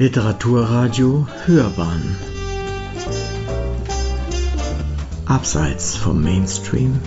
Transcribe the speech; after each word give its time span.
Literaturradio 0.00 1.26
Hörbahn 1.44 2.16
Abseits 5.26 5.96
vom 5.96 6.22
Mainstream 6.22 7.00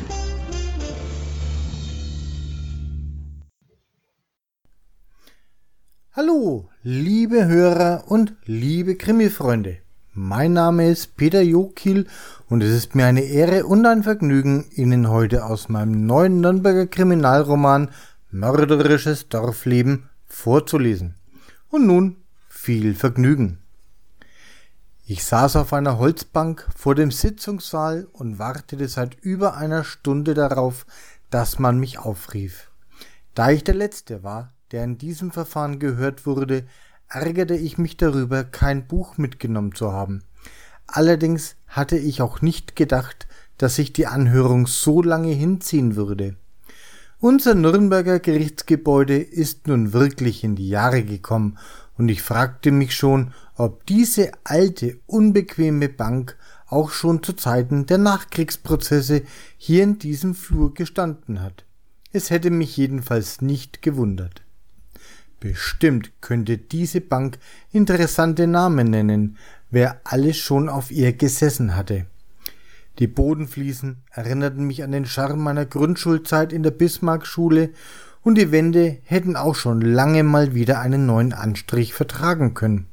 Hallo, 6.12 6.68
liebe 6.84 7.48
Hörer 7.48 8.04
und 8.10 8.34
liebe 8.44 8.98
Krimi-Freunde. 8.98 9.78
Mein 10.12 10.52
Name 10.52 10.90
ist 10.90 11.16
Peter 11.16 11.42
Jokil 11.42 12.08
und 12.50 12.62
es 12.62 12.76
ist 12.76 12.94
mir 12.94 13.06
eine 13.06 13.22
Ehre 13.24 13.68
und 13.68 13.86
ein 13.86 14.04
Vergnügen, 14.04 14.66
Ihnen 14.76 15.10
heute 15.10 15.46
aus 15.46 15.70
meinem 15.70 16.06
neuen 16.06 16.42
Nürnberger 16.42 16.88
Kriminalroman 16.88 17.92
Mörderisches 18.32 19.30
Dorfleben 19.30 20.10
vorzulesen. 20.28 21.16
Und 21.70 21.88
nun 21.88 22.21
viel 22.62 22.94
Vergnügen. 22.94 23.58
Ich 25.04 25.26
saß 25.26 25.56
auf 25.56 25.74
einer 25.74 25.98
Holzbank 25.98 26.70
vor 26.76 26.94
dem 26.94 27.10
Sitzungssaal 27.10 28.08
und 28.14 28.38
wartete 28.38 28.88
seit 28.88 29.16
über 29.20 29.58
einer 29.58 29.84
Stunde 29.84 30.36
darauf, 30.36 30.86
dass 31.32 31.58
man 31.58 31.80
mich 31.80 31.98
aufrief. 31.98 32.70
Da 33.34 33.50
ich 33.50 33.64
der 33.64 33.74
Letzte 33.74 34.22
war, 34.22 34.54
der 34.72 34.84
in 34.84 35.00
diesem 35.00 35.32
Verfahren 35.32 35.80
gehört 35.80 36.28
wurde, 36.28 36.68
ärgerte 37.08 37.56
ich 37.56 37.80
mich 37.80 37.98
darüber, 37.98 38.44
kein 38.44 38.88
Buch 38.88 39.18
mitgenommen 39.18 39.74
zu 39.74 39.92
haben. 39.92 40.24
Allerdings 40.86 41.56
hatte 41.66 41.98
ich 41.98 42.22
auch 42.22 42.44
nicht 42.44 42.76
gedacht, 42.76 43.28
dass 43.58 43.78
sich 43.78 43.92
die 43.92 44.06
Anhörung 44.06 44.68
so 44.68 45.02
lange 45.02 45.32
hinziehen 45.32 45.96
würde. 45.96 46.38
Unser 47.18 47.56
Nürnberger 47.56 48.20
Gerichtsgebäude 48.20 49.18
ist 49.18 49.66
nun 49.66 49.94
wirklich 49.94 50.44
in 50.44 50.56
die 50.56 50.70
Jahre 50.70 51.04
gekommen 51.04 51.58
und 52.02 52.10
ich 52.10 52.24
fragte 52.24 52.72
mich 52.72 52.96
schon, 52.96 53.32
ob 53.54 53.86
diese 53.86 54.32
alte, 54.44 54.98
unbequeme 55.06 55.88
Bank 55.88 56.36
auch 56.66 56.90
schon 56.90 57.22
zu 57.22 57.34
Zeiten 57.34 57.86
der 57.86 58.00
Nachkriegsprozesse 58.00 59.22
hier 59.56 59.84
in 59.84 60.00
diesem 60.00 60.34
Flur 60.34 60.74
gestanden 60.74 61.44
hat. 61.44 61.64
Es 62.12 62.32
hätte 62.32 62.50
mich 62.50 62.76
jedenfalls 62.76 63.42
nicht 63.42 63.84
gewundert. 63.84 64.42
Bestimmt 65.40 66.12
könnte 66.22 66.58
diese 66.58 67.02
Bank 67.02 67.38
interessante 67.72 68.48
Namen 68.48 68.90
nennen, 68.90 69.38
wer 69.70 70.02
alles 70.04 70.38
schon 70.38 70.70
auf 70.70 70.90
ihr 70.90 71.14
gesessen 71.14 71.76
hatte. 71.76 72.08
Die 72.98 73.06
Bodenfliesen 73.06 73.98
erinnerten 74.10 74.66
mich 74.66 74.84
an 74.84 74.92
den 74.92 75.06
Charme 75.06 75.44
meiner 75.44 75.68
Grundschulzeit 75.68 76.52
in 76.52 76.64
der 76.64 76.72
Bismarckschule 76.72 77.70
und 78.24 78.38
die 78.38 78.52
Wände 78.52 79.00
hätten 79.04 79.36
auch 79.36 79.56
schon 79.56 79.82
lange 79.82 80.24
mal 80.24 80.54
wieder 80.54 80.80
einen 80.80 81.06
neuen 81.06 81.34
Anstrich 81.34 81.94
vertragen 81.94 82.54
können. 82.54 82.88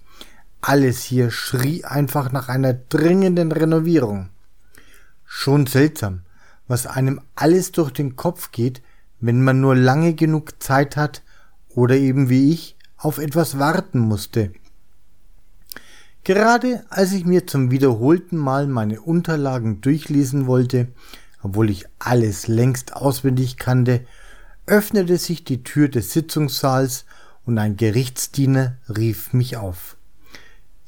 Alles 0.60 1.02
hier 1.02 1.30
schrie 1.30 1.84
einfach 1.84 2.32
nach 2.32 2.48
einer 2.48 2.74
dringenden 2.74 3.52
Renovierung. 3.52 4.30
Schon 5.24 5.66
seltsam, 5.66 6.22
was 6.66 6.86
einem 6.86 7.20
alles 7.34 7.72
durch 7.72 7.90
den 7.90 8.16
Kopf 8.16 8.50
geht, 8.50 8.82
wenn 9.20 9.42
man 9.42 9.60
nur 9.60 9.76
lange 9.76 10.14
genug 10.14 10.62
Zeit 10.62 10.96
hat 10.96 11.22
oder 11.68 11.96
eben 11.96 12.28
wie 12.28 12.52
ich 12.52 12.76
auf 12.96 13.18
etwas 13.18 13.58
warten 13.58 13.98
musste. 13.98 14.52
Gerade 16.24 16.84
als 16.90 17.12
ich 17.12 17.24
mir 17.24 17.46
zum 17.46 17.70
wiederholten 17.70 18.36
Mal 18.36 18.66
meine 18.66 19.00
Unterlagen 19.00 19.80
durchlesen 19.80 20.46
wollte, 20.46 20.88
obwohl 21.42 21.70
ich 21.70 21.86
alles 21.98 22.48
längst 22.48 22.94
auswendig 22.94 23.56
kannte, 23.56 24.04
öffnete 24.68 25.16
sich 25.18 25.44
die 25.44 25.62
Tür 25.62 25.88
des 25.88 26.12
Sitzungssaals 26.12 27.04
und 27.44 27.58
ein 27.58 27.76
Gerichtsdiener 27.76 28.76
rief 28.88 29.32
mich 29.32 29.56
auf. 29.56 29.96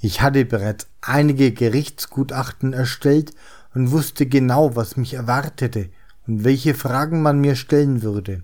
Ich 0.00 0.22
hatte 0.22 0.44
bereits 0.44 0.86
einige 1.00 1.52
Gerichtsgutachten 1.52 2.72
erstellt 2.72 3.32
und 3.74 3.90
wusste 3.90 4.26
genau, 4.26 4.76
was 4.76 4.96
mich 4.96 5.14
erwartete 5.14 5.90
und 6.26 6.44
welche 6.44 6.74
Fragen 6.74 7.22
man 7.22 7.40
mir 7.40 7.56
stellen 7.56 8.02
würde. 8.02 8.42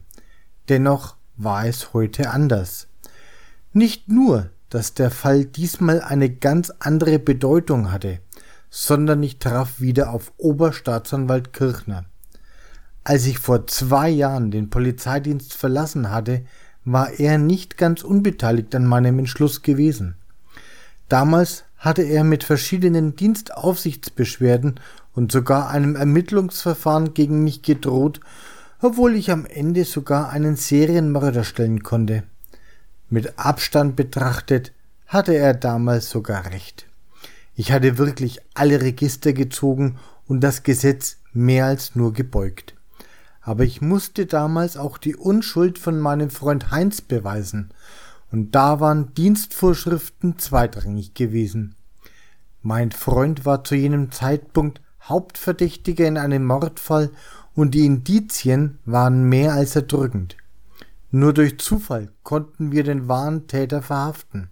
Dennoch 0.69 1.16
war 1.36 1.66
es 1.66 1.92
heute 1.92 2.30
anders. 2.30 2.88
Nicht 3.72 4.08
nur, 4.08 4.50
dass 4.70 4.94
der 4.94 5.10
Fall 5.10 5.44
diesmal 5.44 6.00
eine 6.00 6.30
ganz 6.30 6.72
andere 6.78 7.18
Bedeutung 7.18 7.92
hatte, 7.92 8.20
sondern 8.70 9.22
ich 9.22 9.38
traf 9.38 9.80
wieder 9.80 10.10
auf 10.10 10.32
Oberstaatsanwalt 10.38 11.53
Kirchner. 11.53 12.04
Als 13.08 13.24
ich 13.24 13.38
vor 13.38 13.68
zwei 13.68 14.08
Jahren 14.08 14.50
den 14.50 14.68
Polizeidienst 14.68 15.54
verlassen 15.54 16.10
hatte, 16.10 16.44
war 16.84 17.12
er 17.20 17.38
nicht 17.38 17.78
ganz 17.78 18.02
unbeteiligt 18.02 18.74
an 18.74 18.84
meinem 18.84 19.20
Entschluss 19.20 19.62
gewesen. 19.62 20.16
Damals 21.08 21.62
hatte 21.76 22.02
er 22.02 22.24
mit 22.24 22.42
verschiedenen 22.42 23.14
Dienstaufsichtsbeschwerden 23.14 24.80
und 25.14 25.30
sogar 25.30 25.70
einem 25.70 25.94
Ermittlungsverfahren 25.94 27.14
gegen 27.14 27.44
mich 27.44 27.62
gedroht, 27.62 28.18
obwohl 28.80 29.14
ich 29.14 29.30
am 29.30 29.46
Ende 29.46 29.84
sogar 29.84 30.30
einen 30.30 30.56
Serienmörder 30.56 31.44
stellen 31.44 31.84
konnte. 31.84 32.24
Mit 33.08 33.38
Abstand 33.38 33.94
betrachtet 33.94 34.72
hatte 35.06 35.36
er 35.36 35.54
damals 35.54 36.10
sogar 36.10 36.46
recht. 36.46 36.88
Ich 37.54 37.70
hatte 37.70 37.98
wirklich 37.98 38.40
alle 38.54 38.80
Register 38.80 39.32
gezogen 39.32 39.94
und 40.26 40.40
das 40.40 40.64
Gesetz 40.64 41.18
mehr 41.32 41.66
als 41.66 41.94
nur 41.94 42.12
gebeugt 42.12 42.75
aber 43.46 43.62
ich 43.62 43.80
musste 43.80 44.26
damals 44.26 44.76
auch 44.76 44.98
die 44.98 45.14
Unschuld 45.14 45.78
von 45.78 46.00
meinem 46.00 46.30
Freund 46.30 46.72
Heinz 46.72 47.00
beweisen, 47.00 47.70
und 48.32 48.56
da 48.56 48.80
waren 48.80 49.14
Dienstvorschriften 49.14 50.36
zweitrangig 50.36 51.14
gewesen. 51.14 51.76
Mein 52.60 52.90
Freund 52.90 53.44
war 53.44 53.62
zu 53.62 53.76
jenem 53.76 54.10
Zeitpunkt 54.10 54.80
Hauptverdächtiger 55.00 56.08
in 56.08 56.18
einem 56.18 56.44
Mordfall 56.44 57.10
und 57.54 57.72
die 57.74 57.86
Indizien 57.86 58.80
waren 58.84 59.28
mehr 59.28 59.52
als 59.52 59.76
erdrückend. 59.76 60.36
Nur 61.12 61.32
durch 61.32 61.60
Zufall 61.60 62.10
konnten 62.24 62.72
wir 62.72 62.82
den 62.82 63.06
wahren 63.06 63.46
Täter 63.46 63.80
verhaften. 63.80 64.50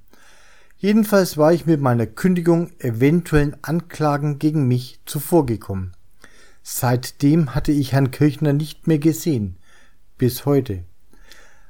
Jedenfalls 0.77 1.37
war 1.37 1.53
ich 1.53 1.66
mit 1.66 1.81
meiner 1.81 2.06
Kündigung 2.06 2.71
eventuellen 2.78 3.56
Anklagen 3.62 4.38
gegen 4.38 4.69
mich 4.69 5.00
zuvorgekommen. 5.04 5.97
Seitdem 6.67 7.55
hatte 7.55 7.73
ich 7.73 7.93
Herrn 7.93 8.11
Kirchner 8.11 8.55
nicht 8.55 8.87
mehr 8.87 8.99
gesehen. 8.99 9.59
Bis 10.17 10.47
heute. 10.47 10.83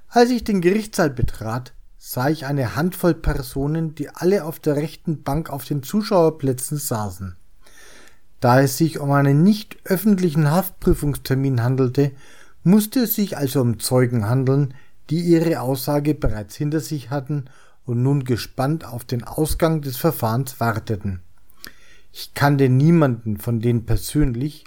Als 0.09 0.31
ich 0.31 0.45
den 0.45 0.61
Gerichtssaal 0.61 1.11
betrat, 1.11 1.75
sah 1.99 2.29
ich 2.29 2.47
eine 2.47 2.77
Handvoll 2.77 3.15
Personen, 3.15 3.97
die 3.97 4.09
alle 4.09 4.45
auf 4.45 4.61
der 4.61 4.77
rechten 4.77 5.25
Bank 5.25 5.51
auf 5.51 5.65
den 5.65 5.83
Zuschauerplätzen 5.83 6.79
saßen. 6.79 7.35
Da 8.39 8.61
es 8.61 8.79
sich 8.79 9.01
um 9.01 9.11
einen 9.11 9.43
nicht 9.43 9.79
öffentlichen 9.85 10.49
Haftprüfungstermin 10.49 11.65
handelte, 11.65 12.13
musste 12.63 13.01
es 13.01 13.17
sich 13.17 13.37
also 13.37 13.63
um 13.63 13.81
Zeugen 13.81 14.29
handeln, 14.29 14.75
die 15.11 15.23
ihre 15.23 15.61
Aussage 15.61 16.15
bereits 16.15 16.55
hinter 16.55 16.79
sich 16.79 17.11
hatten 17.11 17.47
und 17.85 18.01
nun 18.05 18.23
gespannt 18.23 18.85
auf 18.85 19.05
den 19.05 19.25
Ausgang 19.25 19.81
des 19.81 19.97
Verfahrens 19.97 20.61
warteten. 20.61 21.21
Ich 22.13 22.33
kannte 22.35 22.69
niemanden 22.69 23.39
von 23.39 23.59
denen 23.59 23.87
persönlich, 23.87 24.65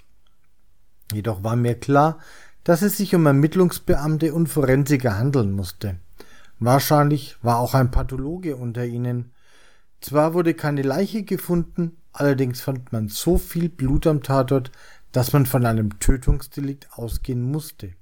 Jedoch 1.12 1.42
war 1.42 1.56
mir 1.56 1.74
klar, 1.74 2.18
dass 2.64 2.82
es 2.82 2.96
sich 2.96 3.14
um 3.14 3.24
Ermittlungsbeamte 3.26 4.34
und 4.34 4.48
Forensiker 4.48 5.18
handeln 5.18 5.52
musste. 5.52 5.96
Wahrscheinlich 6.58 7.36
war 7.42 7.58
auch 7.58 7.74
ein 7.74 7.90
Pathologe 7.90 8.56
unter 8.56 8.84
ihnen. 8.84 9.32
Zwar 10.00 10.34
wurde 10.34 10.54
keine 10.54 10.82
Leiche 10.82 11.22
gefunden, 11.22 11.96
allerdings 12.12 12.60
fand 12.60 12.92
man 12.92 13.08
so 13.08 13.38
viel 13.38 13.68
Blut 13.68 14.06
am 14.06 14.22
Tatort, 14.22 14.70
dass 15.12 15.32
man 15.32 15.46
von 15.46 15.64
einem 15.64 15.98
Tötungsdelikt 15.98 16.88
ausgehen 16.92 17.42
musste. 17.42 17.92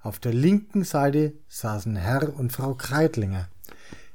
Auf 0.00 0.18
der 0.18 0.34
linken 0.34 0.84
Seite 0.84 1.32
saßen 1.48 1.96
Herr 1.96 2.36
und 2.36 2.52
Frau 2.52 2.74
Kreitlinger. 2.74 3.48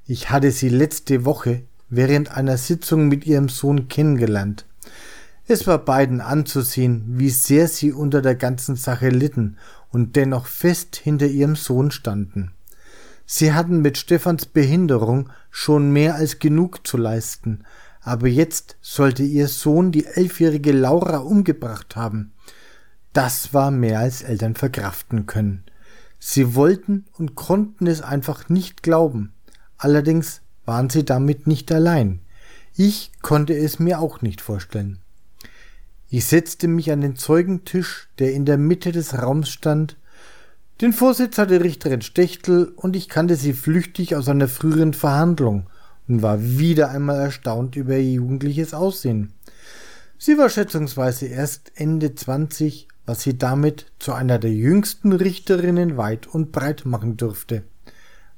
Ich 0.05 0.29
hatte 0.29 0.51
sie 0.51 0.69
letzte 0.69 1.25
Woche 1.25 1.63
während 1.89 2.31
einer 2.31 2.57
Sitzung 2.57 3.07
mit 3.07 3.25
ihrem 3.25 3.49
Sohn 3.49 3.87
kennengelernt. 3.87 4.65
Es 5.51 5.65
war 5.65 5.79
beiden 5.79 6.21
anzusehen, 6.21 7.17
wie 7.17 7.31
sehr 7.31 7.67
sie 7.67 7.91
unter 7.91 8.21
der 8.21 8.35
ganzen 8.35 8.75
Sache 8.75 9.09
litten 9.09 9.57
und 9.89 10.15
dennoch 10.15 10.45
fest 10.45 10.95
hinter 10.95 11.25
ihrem 11.25 11.55
Sohn 11.55 11.89
standen. 11.89 12.51
Sie 13.25 13.51
hatten 13.51 13.81
mit 13.81 13.97
Stephans 13.97 14.45
Behinderung 14.45 15.31
schon 15.49 15.91
mehr 15.91 16.13
als 16.13 16.37
genug 16.37 16.85
zu 16.85 16.97
leisten, 16.97 17.63
aber 17.99 18.27
jetzt 18.27 18.77
sollte 18.79 19.23
ihr 19.23 19.47
Sohn 19.47 19.91
die 19.91 20.05
elfjährige 20.05 20.71
Laura 20.71 21.17
umgebracht 21.17 21.95
haben. 21.95 22.31
Das 23.11 23.51
war 23.51 23.71
mehr 23.71 24.01
als 24.01 24.21
Eltern 24.21 24.53
verkraften 24.53 25.25
können. 25.25 25.63
Sie 26.19 26.53
wollten 26.53 27.05
und 27.13 27.33
konnten 27.33 27.87
es 27.87 28.03
einfach 28.03 28.49
nicht 28.49 28.83
glauben. 28.83 29.33
Allerdings 29.79 30.41
waren 30.65 30.91
sie 30.91 31.05
damit 31.05 31.47
nicht 31.47 31.71
allein. 31.71 32.19
Ich 32.75 33.11
konnte 33.23 33.57
es 33.57 33.79
mir 33.79 33.99
auch 33.99 34.21
nicht 34.21 34.41
vorstellen. 34.41 34.99
Ich 36.11 36.25
setzte 36.25 36.67
mich 36.67 36.91
an 36.91 37.01
den 37.01 37.15
Zeugentisch, 37.15 38.09
der 38.17 38.33
in 38.33 38.45
der 38.45 38.57
Mitte 38.57 38.91
des 38.91 39.21
Raums 39.21 39.49
stand. 39.49 39.95
Den 40.81 40.91
Vorsitz 40.91 41.37
hatte 41.37 41.63
Richterin 41.63 42.01
Stechtel 42.01 42.73
und 42.75 42.95
ich 42.95 43.09
kannte 43.09 43.35
sie 43.35 43.53
flüchtig 43.53 44.15
aus 44.15 44.27
einer 44.27 44.47
früheren 44.47 44.93
Verhandlung 44.93 45.67
und 46.07 46.23
war 46.23 46.41
wieder 46.41 46.89
einmal 46.89 47.19
erstaunt 47.19 47.75
über 47.75 47.95
ihr 47.95 48.13
jugendliches 48.13 48.73
Aussehen. 48.73 49.33
Sie 50.17 50.37
war 50.39 50.49
schätzungsweise 50.49 51.27
erst 51.27 51.71
Ende 51.75 52.15
20, 52.15 52.87
was 53.05 53.21
sie 53.21 53.37
damit 53.37 53.85
zu 53.99 54.13
einer 54.13 54.39
der 54.39 54.51
jüngsten 54.51 55.13
Richterinnen 55.13 55.95
weit 55.95 56.25
und 56.25 56.51
breit 56.51 56.85
machen 56.85 57.17
dürfte. 57.17 57.63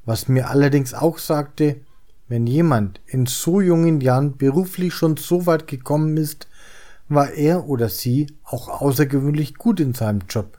Was 0.03 0.27
mir 0.27 0.49
allerdings 0.49 0.93
auch 0.93 1.19
sagte, 1.19 1.77
wenn 2.27 2.47
jemand 2.47 2.99
in 3.05 3.27
so 3.27 3.61
jungen 3.61 4.01
Jahren 4.01 4.37
beruflich 4.37 4.93
schon 4.93 5.15
so 5.15 5.45
weit 5.45 5.67
gekommen 5.67 6.17
ist, 6.17 6.47
war 7.13 7.31
er 7.31 7.67
oder 7.67 7.89
sie 7.89 8.27
auch 8.43 8.69
außergewöhnlich 8.69 9.55
gut 9.55 9.79
in 9.79 9.93
seinem 9.93 10.21
Job. 10.29 10.57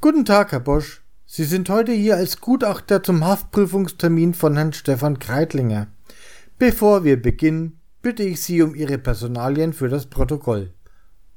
Guten 0.00 0.24
Tag, 0.24 0.52
Herr 0.52 0.60
Bosch. 0.60 1.02
Sie 1.24 1.44
sind 1.44 1.68
heute 1.68 1.92
hier 1.92 2.16
als 2.16 2.40
Gutachter 2.40 3.02
zum 3.02 3.24
Haftprüfungstermin 3.24 4.34
von 4.34 4.56
Herrn 4.56 4.72
Stefan 4.72 5.18
Kreitlinger. 5.18 5.88
Bevor 6.58 7.02
wir 7.02 7.20
beginnen, 7.20 7.80
bitte 8.00 8.22
ich 8.22 8.40
Sie 8.40 8.62
um 8.62 8.74
Ihre 8.74 8.98
Personalien 8.98 9.72
für 9.72 9.88
das 9.88 10.06
Protokoll, 10.06 10.72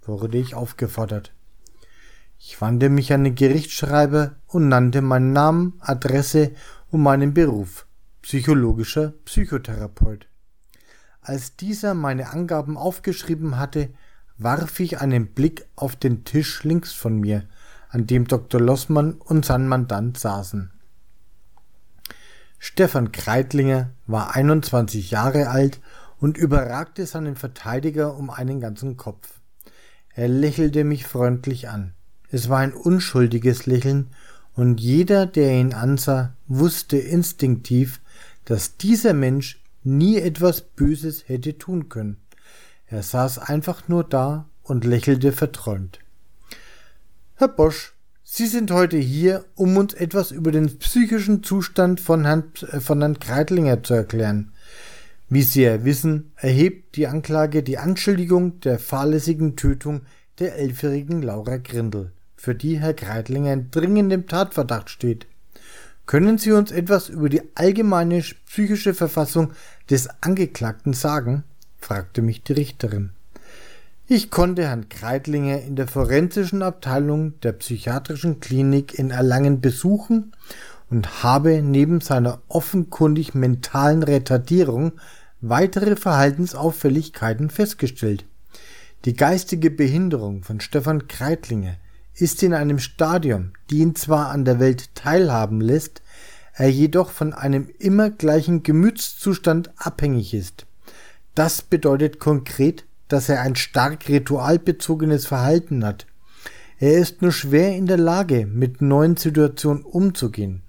wurde 0.06 0.38
ich 0.38 0.54
aufgefordert. 0.54 1.34
Ich 2.38 2.62
wandte 2.62 2.90
mich 2.90 3.12
an 3.12 3.24
den 3.24 3.36
Gerichtsschreiber 3.36 4.36
und 4.48 4.70
nannte 4.70 5.02
meinen 5.02 5.34
Namen, 5.34 5.74
Adresse 5.80 6.52
und 6.90 7.02
meinen 7.02 7.34
Beruf, 7.34 7.86
psychologischer 8.22 9.14
Psychotherapeut. 9.26 10.29
Als 11.30 11.56
dieser 11.56 11.94
meine 11.94 12.32
Angaben 12.32 12.76
aufgeschrieben 12.76 13.60
hatte, 13.60 13.90
warf 14.40 14.80
ich 14.80 15.00
einen 15.00 15.28
Blick 15.28 15.68
auf 15.76 15.96
den 15.96 16.24
Tisch 16.24 16.64
links 16.64 16.92
von 16.92 17.20
mir, 17.20 17.44
an 17.90 18.08
dem 18.08 18.26
Dr. 18.26 18.60
Lossmann 18.60 19.14
und 19.14 19.46
sein 19.46 19.68
Mandant 19.68 20.18
saßen. 20.18 20.72
Stefan 22.58 23.12
Kreitlinger 23.12 23.92
war 24.08 24.36
21 24.36 25.12
Jahre 25.12 25.50
alt 25.50 25.80
und 26.18 26.36
überragte 26.36 27.06
seinen 27.06 27.36
Verteidiger 27.36 28.18
um 28.18 28.32
einen 28.32 28.60
ganzen 28.60 28.98
Kopf. 28.98 29.40
Er 30.16 30.30
lächelte 30.30 30.84
mich 30.84 31.06
freundlich 31.06 31.70
an. 31.70 31.94
Es 32.32 32.50
war 32.50 32.58
ein 32.58 32.74
unschuldiges 32.74 33.68
Lächeln, 33.68 34.08
und 34.56 34.82
jeder, 34.82 35.28
der 35.28 35.52
ihn 35.52 35.76
ansah, 35.76 36.34
wusste 36.48 36.98
instinktiv, 36.98 38.02
dass 38.46 38.78
dieser 38.78 39.14
Mensch 39.14 39.59
nie 39.84 40.18
etwas 40.18 40.62
Böses 40.62 41.28
hätte 41.28 41.58
tun 41.58 41.90
können. 41.90 42.18
Er 42.88 43.04
saß 43.04 43.40
einfach 43.40 43.88
nur 43.88 44.04
da 44.04 44.50
und 44.64 44.86
lächelte 44.86 45.32
verträumt. 45.32 46.00
Herr 47.36 47.48
Bosch, 47.48 47.94
Sie 48.24 48.46
sind 48.46 48.70
heute 48.70 48.98
hier, 48.98 49.46
um 49.56 49.76
uns 49.78 49.96
etwas 49.96 50.30
über 50.30 50.52
den 50.52 50.78
psychischen 50.78 51.42
Zustand 51.42 52.00
von 52.00 52.26
Herrn, 52.26 52.44
äh, 52.72 52.80
von 52.80 53.00
Herrn 53.00 53.18
Kreitlinger 53.20 53.82
zu 53.82 53.96
erklären. 53.96 54.52
Wie 55.30 55.42
Sie 55.42 55.64
ja 55.64 55.84
wissen, 55.84 56.32
erhebt 56.36 56.96
die 56.96 57.08
Anklage 57.08 57.64
die 57.64 57.78
Anschuldigung 57.78 58.60
der 58.60 58.78
fahrlässigen 58.78 59.56
Tötung 59.56 60.02
der 60.38 60.58
elfjährigen 60.58 61.22
Laura 61.24 61.58
Grindel, 61.58 62.12
für 62.36 62.54
die 62.54 62.80
Herr 62.80 62.94
Kreitlinger 62.94 63.54
in 63.54 63.72
dringendem 63.72 64.28
Tatverdacht 64.28 64.90
steht. 64.90 65.26
Können 66.10 66.40
Sie 66.40 66.54
uns 66.54 66.72
etwas 66.72 67.08
über 67.08 67.30
die 67.30 67.44
allgemeine 67.54 68.24
psychische 68.48 68.96
Verfassung 68.96 69.52
des 69.92 70.10
Angeklagten 70.22 70.94
sagen? 70.94 71.44
fragte 71.78 72.24
mich 72.24 72.42
die 72.42 72.54
Richterin. 72.54 73.12
Ich 74.08 74.32
konnte 74.32 74.64
Herrn 74.64 74.90
Kreitlinger 74.90 75.62
in 75.62 75.76
der 75.76 75.88
forensischen 75.88 76.64
Abteilung 76.64 77.40
der 77.42 77.52
psychiatrischen 77.52 78.40
Klinik 78.40 78.98
in 78.98 79.12
Erlangen 79.12 79.62
besuchen 79.62 80.32
und 80.90 81.22
habe 81.22 81.62
neben 81.62 82.02
seiner 82.02 82.42
offenkundig 82.48 83.36
mentalen 83.36 84.02
Retardierung 84.02 84.94
weitere 85.42 85.96
Verhaltensauffälligkeiten 85.96 87.52
festgestellt. 87.52 88.26
Die 89.06 89.14
geistige 89.14 89.70
Behinderung 89.70 90.42
von 90.42 90.60
Stefan 90.60 91.08
Kreitlinger 91.08 91.76
ist 92.22 92.44
in 92.44 92.54
einem 92.54 92.80
Stadium, 92.80 93.52
die 93.70 93.80
ihn 93.80 93.96
zwar 93.96 94.30
an 94.30 94.46
der 94.46 94.60
Welt 94.60 94.94
teilhaben 94.96 95.62
lässt, 95.62 96.02
er 96.54 96.70
jedoch 96.70 97.12
von 97.12 97.34
einem 97.34 97.70
immer 97.80 98.10
gleichen 98.10 98.64
Gemütszustand 98.64 99.72
abhängig 99.78 100.34
ist. 100.34 100.66
Das 101.36 101.62
bedeutet 101.62 102.20
konkret, 102.20 102.86
dass 103.08 103.30
er 103.30 103.42
ein 103.42 103.56
stark 103.56 104.10
ritualbezogenes 104.10 105.26
Verhalten 105.26 105.86
hat. 105.86 106.06
Er 106.78 106.98
ist 106.98 107.22
nur 107.22 107.32
schwer 107.32 107.76
in 107.76 107.86
der 107.86 107.98
Lage, 107.98 108.46
mit 108.46 108.82
neuen 108.82 109.18
Situationen 109.18 109.84
umzugehen. 109.84 110.64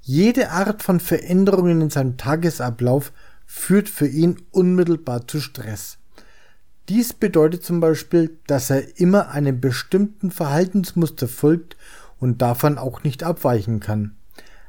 Jede 0.00 0.50
Art 0.50 0.82
von 0.82 1.00
Veränderungen 1.00 1.80
in 1.80 1.90
seinem 1.90 2.16
Tagesablauf 2.16 3.12
führt 3.46 3.88
für 3.88 4.06
ihn 4.06 4.36
unmittelbar 4.50 5.26
zu 5.28 5.40
Stress. 5.40 5.98
Dies 6.88 7.12
bedeutet 7.12 7.62
zum 7.62 7.80
Beispiel, 7.80 8.38
dass 8.46 8.70
er 8.70 8.98
immer 8.98 9.30
einem 9.30 9.60
bestimmten 9.60 10.30
Verhaltensmuster 10.30 11.28
folgt 11.28 11.76
und 12.18 12.42
davon 12.42 12.76
auch 12.78 13.04
nicht 13.04 13.22
abweichen 13.22 13.80
kann. 13.80 14.16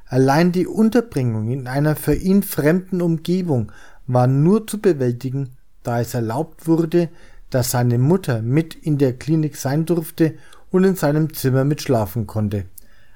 Allein 0.05 0.51
die 0.51 0.67
Unterbringung 0.67 1.49
in 1.49 1.67
einer 1.67 1.95
für 1.95 2.13
ihn 2.13 2.43
fremden 2.43 3.01
Umgebung 3.01 3.71
war 4.05 4.27
nur 4.27 4.67
zu 4.67 4.79
bewältigen, 4.79 5.57
da 5.81 6.01
es 6.01 6.13
erlaubt 6.13 6.67
wurde, 6.67 7.09
dass 7.49 7.71
seine 7.71 7.97
Mutter 7.97 8.41
mit 8.41 8.75
in 8.75 8.97
der 8.97 9.13
Klinik 9.13 9.55
sein 9.55 9.85
durfte 9.85 10.35
und 10.69 10.83
in 10.83 10.95
seinem 10.95 11.33
Zimmer 11.33 11.63
mitschlafen 11.63 12.27
konnte. 12.27 12.65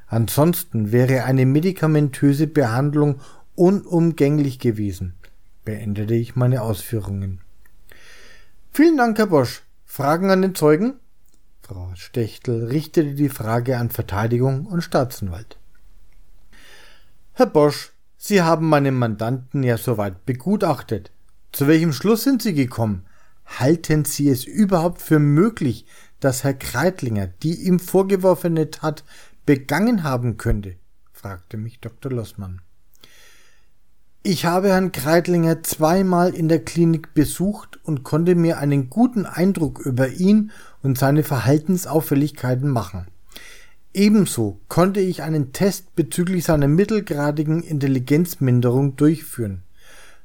Ansonsten 0.08 0.92
wäre 0.92 1.24
eine 1.24 1.46
medikamentöse 1.46 2.48
Behandlung 2.48 3.20
unumgänglich 3.56 4.60
gewesen, 4.60 5.14
beendete 5.66 6.16
ich 6.16 6.36
meine 6.36 6.62
Ausführungen. 6.62 7.42
Vielen 8.78 8.98
Dank, 8.98 9.18
Herr 9.18 9.26
Bosch. 9.26 9.64
Fragen 9.86 10.30
an 10.30 10.44
den 10.44 10.54
Zeugen? 10.54 11.00
Frau 11.64 11.90
Stechtel 11.96 12.66
richtete 12.66 13.16
die 13.16 13.28
Frage 13.28 13.76
an 13.76 13.90
Verteidigung 13.90 14.68
und 14.68 14.82
Staatsanwalt. 14.82 15.58
Herr 17.34 17.48
Bosch, 17.48 17.94
Sie 18.18 18.44
haben 18.44 18.70
meinen 18.70 18.94
Mandanten 18.94 19.64
ja 19.64 19.80
soweit 19.80 20.28
begutachtet. 20.28 21.10
Zu 21.52 21.66
welchem 21.66 21.92
Schluss 21.92 22.24
sind 22.24 22.44
Sie 22.44 22.54
gekommen? 22.54 23.08
Halten 23.48 24.06
Sie 24.06 24.30
es 24.30 24.44
überhaupt 24.44 25.02
für 25.02 25.18
möglich, 25.18 25.88
dass 26.20 26.44
Herr 26.44 26.54
Kreitlinger 26.54 27.26
die 27.26 27.56
ihm 27.56 27.80
vorgeworfene 27.80 28.70
Tat 28.70 29.04
begangen 29.48 30.04
haben 30.04 30.38
könnte? 30.38 30.76
fragte 31.14 31.58
mich 31.58 31.80
Dr. 31.80 32.12
Lossmann. 32.12 32.62
Ich 34.30 34.44
habe 34.44 34.68
Herrn 34.68 34.92
Kreitlinger 34.92 35.64
zweimal 35.64 36.36
in 36.36 36.50
der 36.50 36.60
Klinik 36.60 37.14
besucht 37.14 37.80
und 37.86 38.04
konnte 38.04 38.36
mir 38.36 38.58
einen 38.58 38.90
guten 38.90 39.26
Eindruck 39.26 39.80
über 39.80 40.10
ihn 40.10 40.52
und 40.84 40.98
seine 40.98 41.24
Verhaltensauffälligkeiten 41.24 42.70
machen. 42.70 43.08
Ebenso 43.94 44.60
konnte 44.68 45.00
ich 45.00 45.22
einen 45.22 45.54
Test 45.54 45.96
bezüglich 45.96 46.44
seiner 46.44 46.68
mittelgradigen 46.68 47.64
Intelligenzminderung 47.64 48.98
durchführen. 48.98 49.64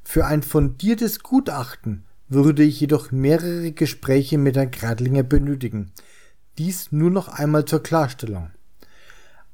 Für 0.02 0.26
ein 0.26 0.42
fundiertes 0.42 1.20
Gutachten 1.20 2.02
würde 2.28 2.64
ich 2.64 2.80
jedoch 2.80 3.12
mehrere 3.12 3.70
Gespräche 3.70 4.36
mit 4.36 4.56
Herrn 4.56 4.72
Kreidlinger 4.72 5.22
benötigen. 5.22 5.92
Dies 6.58 6.90
nur 6.90 7.10
noch 7.12 7.28
einmal 7.28 7.66
zur 7.66 7.84
Klarstellung. 7.84 8.50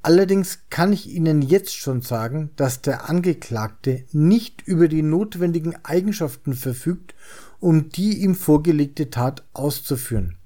Allerdings 0.03 0.61
kann 0.71 0.93
ich 0.93 1.09
Ihnen 1.09 1.43
jetzt 1.43 1.75
schon 1.75 2.03
sagen, 2.03 2.51
dass 2.57 2.83
der 2.83 3.09
Angeklagte 3.09 4.05
nicht 4.13 4.63
über 4.63 4.89
die 4.89 5.03
notwendigen 5.03 5.75
Eigenschaften 5.85 6.55
verfügt, 6.55 7.15
um 7.61 7.89
die 7.89 8.23
ihm 8.23 8.35
vorgelegte 8.35 9.11
Tat 9.11 9.45
auszuführen. 9.53 10.37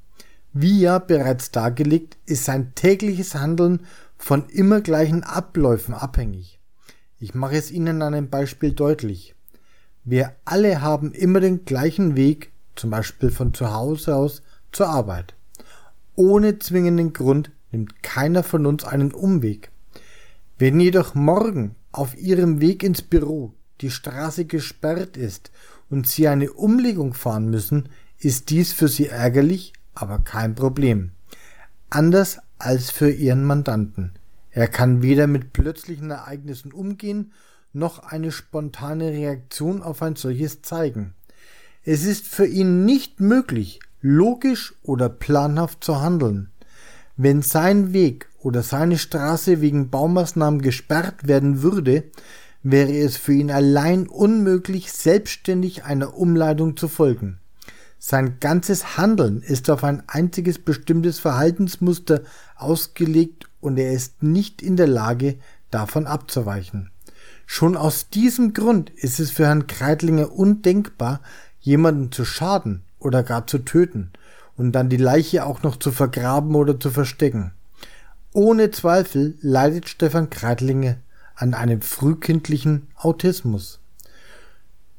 Wie 0.54 0.80
ja 0.80 0.98
bereits 0.98 1.50
dargelegt, 1.50 2.16
ist 2.26 2.44
sein 2.44 2.74
tägliches 2.74 3.34
Handeln 3.34 3.80
von 4.16 4.48
immer 4.48 4.80
gleichen 4.80 5.22
Abläufen 5.22 5.94
abhängig. 5.94 6.58
Ich 7.18 7.34
mache 7.34 7.56
es 7.56 7.70
Ihnen 7.70 8.02
an 8.02 8.14
einem 8.14 8.30
Beispiel 8.30 8.72
deutlich. 8.72 9.34
Wir 10.04 10.34
alle 10.44 10.80
haben 10.80 11.12
immer 11.12 11.40
den 11.40 11.64
gleichen 11.64 12.16
Weg, 12.16 12.52
zum 12.74 12.90
Beispiel 12.90 13.30
von 13.30 13.54
zu 13.54 13.72
Hause 13.72 14.16
aus 14.16 14.42
zur 14.72 14.88
Arbeit. 14.88 15.34
Ohne 16.16 16.58
zwingenden 16.58 17.12
Grund 17.12 17.50
nimmt 17.72 18.02
keiner 18.02 18.42
von 18.42 18.66
uns 18.66 18.84
einen 18.84 19.12
Umweg. 19.12 19.70
Wenn 20.58 20.78
jedoch 20.78 21.14
morgen 21.14 21.74
auf 21.90 22.16
Ihrem 22.16 22.60
Weg 22.60 22.82
ins 22.82 23.02
Büro 23.02 23.54
die 23.80 23.90
Straße 23.90 24.44
gesperrt 24.44 25.16
ist 25.16 25.50
und 25.90 26.06
Sie 26.06 26.28
eine 26.28 26.52
Umlegung 26.52 27.14
fahren 27.14 27.50
müssen, 27.50 27.88
ist 28.18 28.50
dies 28.50 28.72
für 28.72 28.86
Sie 28.86 29.08
ärgerlich, 29.08 29.72
aber 29.94 30.20
kein 30.20 30.54
Problem. 30.54 31.10
Anders 31.90 32.38
als 32.58 32.90
für 32.90 33.10
Ihren 33.10 33.44
Mandanten. 33.44 34.12
Er 34.50 34.68
kann 34.68 35.02
weder 35.02 35.26
mit 35.26 35.52
plötzlichen 35.52 36.10
Ereignissen 36.10 36.72
umgehen, 36.72 37.32
noch 37.72 38.00
eine 38.00 38.30
spontane 38.30 39.10
Reaktion 39.10 39.82
auf 39.82 40.02
ein 40.02 40.14
solches 40.14 40.62
zeigen. 40.62 41.14
Es 41.82 42.04
ist 42.04 42.28
für 42.28 42.46
ihn 42.46 42.84
nicht 42.84 43.18
möglich, 43.18 43.80
logisch 44.00 44.74
oder 44.82 45.08
planhaft 45.08 45.82
zu 45.82 46.00
handeln. 46.00 46.51
Wenn 47.16 47.42
sein 47.42 47.92
Weg 47.92 48.28
oder 48.40 48.62
seine 48.62 48.98
Straße 48.98 49.60
wegen 49.60 49.90
Baumaßnahmen 49.90 50.62
gesperrt 50.62 51.26
werden 51.26 51.62
würde, 51.62 52.04
wäre 52.62 52.96
es 52.96 53.16
für 53.16 53.34
ihn 53.34 53.50
allein 53.50 54.06
unmöglich, 54.06 54.92
selbstständig 54.92 55.84
einer 55.84 56.16
Umleitung 56.16 56.76
zu 56.76 56.88
folgen. 56.88 57.38
Sein 57.98 58.38
ganzes 58.40 58.96
Handeln 58.96 59.42
ist 59.42 59.68
auf 59.68 59.84
ein 59.84 60.02
einziges 60.08 60.58
bestimmtes 60.58 61.18
Verhaltensmuster 61.18 62.22
ausgelegt 62.56 63.46
und 63.60 63.78
er 63.78 63.92
ist 63.92 64.22
nicht 64.22 64.62
in 64.62 64.76
der 64.76 64.88
Lage, 64.88 65.36
davon 65.70 66.06
abzuweichen. 66.06 66.90
Schon 67.46 67.76
aus 67.76 68.08
diesem 68.08 68.54
Grund 68.54 68.90
ist 68.90 69.20
es 69.20 69.30
für 69.30 69.46
Herrn 69.46 69.66
Kreitlinger 69.66 70.32
undenkbar, 70.32 71.20
jemanden 71.60 72.10
zu 72.10 72.24
schaden 72.24 72.82
oder 72.98 73.22
gar 73.22 73.46
zu 73.46 73.58
töten 73.58 74.12
und 74.56 74.72
dann 74.72 74.88
die 74.88 74.96
Leiche 74.96 75.46
auch 75.46 75.62
noch 75.62 75.76
zu 75.76 75.92
vergraben 75.92 76.54
oder 76.54 76.78
zu 76.78 76.90
verstecken. 76.90 77.52
Ohne 78.32 78.70
Zweifel 78.70 79.36
leidet 79.40 79.88
Stefan 79.88 80.30
Kreitlinger 80.30 80.96
an 81.34 81.54
einem 81.54 81.82
frühkindlichen 81.82 82.88
Autismus. 82.96 83.80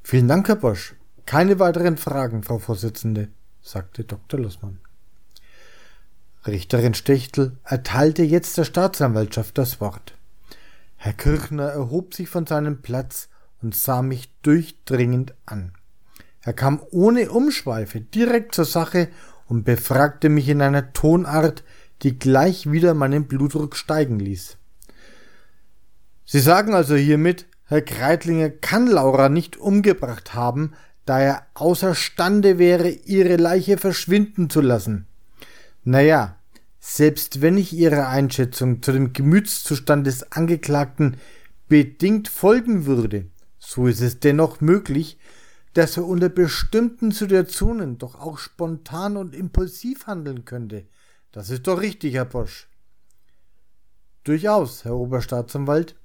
Vielen 0.03 0.27
Dank, 0.27 0.47
Herr 0.47 0.57
Bosch. 0.57 0.95
Keine 1.25 1.59
weiteren 1.59 1.97
Fragen, 1.97 2.43
Frau 2.43 2.59
Vorsitzende, 2.59 3.29
sagte 3.61 4.03
Dr. 4.03 4.39
Lussmann. 4.39 4.79
Richterin 6.45 6.93
Stechtel 6.93 7.57
erteilte 7.63 8.23
jetzt 8.23 8.57
der 8.57 8.65
Staatsanwaltschaft 8.65 9.57
das 9.57 9.79
Wort. 9.79 10.15
Herr 10.97 11.13
Kirchner 11.13 11.69
erhob 11.69 12.13
sich 12.13 12.27
von 12.27 12.45
seinem 12.45 12.81
Platz 12.81 13.29
und 13.61 13.75
sah 13.75 14.01
mich 14.01 14.29
durchdringend 14.41 15.33
an. 15.45 15.71
Er 16.41 16.53
kam 16.53 16.81
ohne 16.91 17.31
Umschweife 17.31 18.01
direkt 18.01 18.53
zur 18.53 18.65
Sache 18.65 19.07
und 19.53 19.65
befragte 19.65 20.29
mich 20.29 20.49
in 20.49 20.63
einer 20.63 20.93
Tonart, 20.93 21.63
die 22.01 22.17
gleich 22.17 22.71
wieder 22.71 22.95
meinen 22.95 23.27
Blutdruck 23.27 23.75
steigen 23.75 24.19
ließ. 24.19 24.57
Sie 26.25 26.39
sagen 26.39 26.73
also 26.73 26.95
hiermit, 26.95 27.45
Herr 27.65 27.83
Kreitlinger 27.83 28.49
kann 28.49 28.87
Laura 28.87 29.29
nicht 29.29 29.57
umgebracht 29.57 30.33
haben, 30.33 30.73
da 31.05 31.19
er 31.19 31.45
außerstande 31.53 32.57
wäre, 32.57 32.89
ihre 32.89 33.35
Leiche 33.35 33.77
verschwinden 33.77 34.49
zu 34.49 34.59
lassen. 34.59 35.05
Naja, 35.83 36.35
selbst 36.79 37.41
wenn 37.41 37.55
ich 37.55 37.73
Ihrer 37.73 38.09
Einschätzung 38.09 38.81
zu 38.81 38.91
dem 38.91 39.13
Gemütszustand 39.13 40.07
des 40.07 40.31
Angeklagten 40.31 41.17
bedingt 41.67 42.27
folgen 42.27 42.87
würde, 42.87 43.27
so 43.59 43.85
ist 43.85 44.01
es 44.01 44.19
dennoch 44.19 44.61
möglich, 44.61 45.19
dass 45.73 45.97
er 45.97 46.05
unter 46.05 46.29
bestimmten 46.29 47.11
Situationen 47.11 47.97
doch 47.97 48.15
auch 48.15 48.37
spontan 48.37 49.17
und 49.17 49.35
impulsiv 49.35 50.07
handeln 50.07 50.45
könnte. 50.45 50.85
Das 51.31 51.49
ist 51.49 51.67
doch 51.67 51.81
richtig, 51.81 52.13
Herr 52.13 52.25
Bosch. 52.25 52.67
Durchaus, 54.23 54.85
Herr 54.85 54.95
Oberstaatsanwalt. 54.95 55.95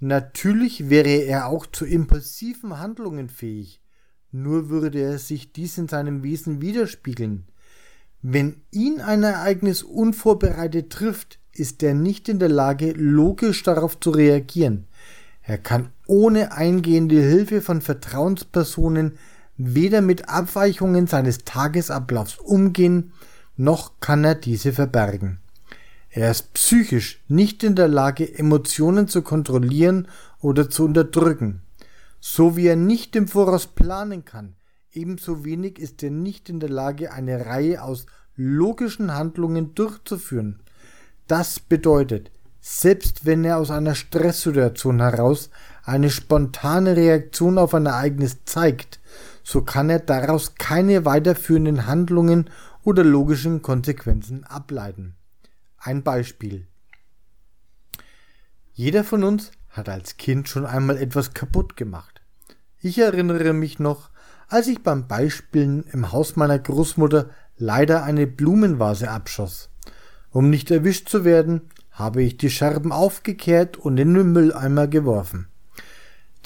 Natürlich 0.00 0.88
wäre 0.90 1.08
er 1.08 1.46
auch 1.46 1.66
zu 1.66 1.84
impulsiven 1.84 2.78
Handlungen 2.78 3.28
fähig 3.28 3.80
nur 4.30 4.68
würde 4.68 5.00
er 5.00 5.18
sich 5.18 5.52
dies 5.52 5.78
in 5.78 5.88
seinem 5.88 6.22
Wesen 6.22 6.60
widerspiegeln. 6.60 7.44
Wenn 8.20 8.62
ihn 8.70 9.00
ein 9.00 9.22
Ereignis 9.22 9.82
unvorbereitet 9.82 10.90
trifft, 10.90 11.38
ist 11.52 11.82
er 11.82 11.94
nicht 11.94 12.28
in 12.28 12.38
der 12.38 12.48
Lage, 12.48 12.92
logisch 12.92 13.62
darauf 13.62 13.98
zu 13.98 14.10
reagieren. 14.10 14.86
Er 15.42 15.58
kann 15.58 15.90
ohne 16.08 16.52
eingehende 16.52 17.20
Hilfe 17.20 17.60
von 17.60 17.80
Vertrauenspersonen 17.80 19.18
weder 19.56 20.00
mit 20.00 20.28
Abweichungen 20.28 21.06
seines 21.06 21.44
Tagesablaufs 21.44 22.38
umgehen, 22.38 23.12
noch 23.56 24.00
kann 24.00 24.24
er 24.24 24.34
diese 24.34 24.72
verbergen. 24.72 25.38
Er 26.10 26.30
ist 26.30 26.54
psychisch 26.54 27.22
nicht 27.28 27.62
in 27.62 27.74
der 27.74 27.88
Lage, 27.88 28.38
Emotionen 28.38 29.08
zu 29.08 29.22
kontrollieren 29.22 30.08
oder 30.40 30.70
zu 30.70 30.84
unterdrücken. 30.84 31.62
So 32.20 32.56
wie 32.56 32.66
er 32.66 32.76
nicht 32.76 33.14
im 33.14 33.28
Voraus 33.28 33.66
planen 33.66 34.24
kann, 34.24 34.54
ebenso 34.92 35.44
wenig 35.44 35.78
ist 35.78 36.02
er 36.02 36.10
nicht 36.10 36.48
in 36.48 36.60
der 36.60 36.70
Lage, 36.70 37.12
eine 37.12 37.46
Reihe 37.46 37.82
aus 37.82 38.06
logischen 38.34 39.14
Handlungen 39.14 39.74
durchzuführen. 39.74 40.60
Das 41.26 41.60
bedeutet, 41.60 42.30
selbst 42.60 43.24
wenn 43.26 43.44
er 43.44 43.58
aus 43.58 43.70
einer 43.70 43.94
Stresssituation 43.94 45.00
heraus 45.00 45.50
eine 45.88 46.10
spontane 46.10 46.96
Reaktion 46.96 47.56
auf 47.56 47.72
ein 47.72 47.86
Ereignis 47.86 48.44
zeigt, 48.44 49.00
so 49.42 49.62
kann 49.62 49.88
er 49.88 50.00
daraus 50.00 50.54
keine 50.56 51.06
weiterführenden 51.06 51.86
Handlungen 51.86 52.50
oder 52.84 53.02
logischen 53.02 53.62
Konsequenzen 53.62 54.44
ableiten. 54.44 55.14
Ein 55.78 56.02
Beispiel. 56.02 56.66
Jeder 58.74 59.02
von 59.02 59.24
uns 59.24 59.50
hat 59.70 59.88
als 59.88 60.18
Kind 60.18 60.48
schon 60.48 60.66
einmal 60.66 60.98
etwas 60.98 61.32
kaputt 61.32 61.76
gemacht. 61.76 62.20
Ich 62.80 62.98
erinnere 62.98 63.54
mich 63.54 63.78
noch, 63.78 64.10
als 64.48 64.66
ich 64.66 64.82
beim 64.82 65.08
Beispielen 65.08 65.84
im 65.92 66.12
Haus 66.12 66.36
meiner 66.36 66.58
Großmutter 66.58 67.30
leider 67.56 68.04
eine 68.04 68.26
Blumenvase 68.26 69.10
abschoss. 69.10 69.70
Um 70.30 70.50
nicht 70.50 70.70
erwischt 70.70 71.08
zu 71.08 71.24
werden, 71.24 71.62
habe 71.90 72.22
ich 72.22 72.36
die 72.36 72.50
Scherben 72.50 72.92
aufgekehrt 72.92 73.78
und 73.78 73.98
in 73.98 74.12
den 74.12 74.32
Mülleimer 74.32 74.86
geworfen. 74.86 75.48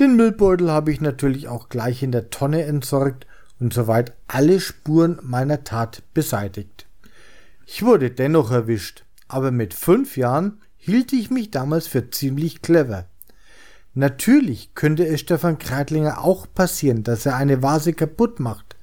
Den 0.02 0.16
Müllbeutel 0.16 0.68
habe 0.68 0.90
ich 0.90 1.00
natürlich 1.00 1.47
auch 1.47 1.68
gleich 1.68 2.02
in 2.02 2.11
der 2.11 2.28
Tonne 2.28 2.64
entsorgt 2.64 3.25
und 3.61 3.73
soweit 3.73 4.14
alle 4.26 4.59
Spuren 4.59 5.21
meiner 5.23 5.62
Tat 5.62 6.02
beseitigt. 6.12 6.87
Ich 7.66 7.85
wurde 7.85 8.11
dennoch 8.11 8.50
erwischt, 8.50 9.04
aber 9.28 9.52
mit 9.52 9.75
fünf 9.75 10.16
Jahren 10.16 10.61
hielt 10.76 11.12
ich 11.12 11.30
mich 11.30 11.52
damals 11.52 11.87
für 11.87 12.11
ziemlich 12.11 12.62
clever. 12.62 13.06
Natürlich 13.94 14.75
könnte 14.75 15.06
es 15.06 15.21
Stefan 15.21 15.59
Kreitlinger 15.59 16.21
auch 16.21 16.49
passieren, 16.52 17.04
dass 17.04 17.25
er 17.25 17.37
eine 17.37 17.62
Vase 17.62 17.92
kaputt 17.92 18.40
macht. 18.40 18.75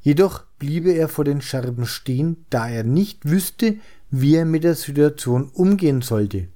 Jedoch 0.00 0.44
bliebe 0.58 0.92
er 0.92 1.10
vor 1.10 1.26
den 1.26 1.42
Scherben 1.42 1.84
stehen, 1.84 2.46
da 2.48 2.70
er 2.70 2.84
nicht 2.84 3.28
wüsste, 3.28 3.76
wie 4.10 4.36
er 4.36 4.46
mit 4.46 4.64
der 4.64 4.76
Situation 4.76 5.50
umgehen 5.52 6.00
sollte. 6.00 6.48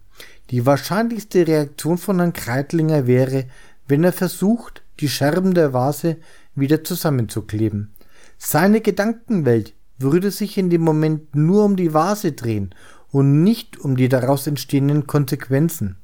Die 0.51 0.65
wahrscheinlichste 0.65 1.47
Reaktion 1.47 1.99
von 1.99 2.19
Herrn 2.19 2.33
Kreitlinger 2.33 3.07
wäre, 3.07 3.47
wenn 3.89 4.05
er 4.05 4.13
versucht, 4.13 4.83
die 5.01 5.09
Scherben 5.09 5.55
der 5.55 5.73
Vase 5.73 6.17
wieder 6.55 6.85
zusammenzukleben. 6.85 7.93
Seine 8.39 8.81
Gedankenwelt 8.81 9.75
würde 9.99 10.31
sich 10.31 10.59
in 10.59 10.71
dem 10.71 10.83
Moment 10.83 11.35
nur 11.35 11.65
um 11.65 11.77
die 11.77 11.95
Vase 11.95 12.33
drehen 12.33 12.75
und 13.11 13.43
nicht 13.43 13.79
um 13.79 13.97
die 13.97 14.09
daraus 14.09 14.47
entstehenden 14.47 15.07
Konsequenzen. 15.07 15.97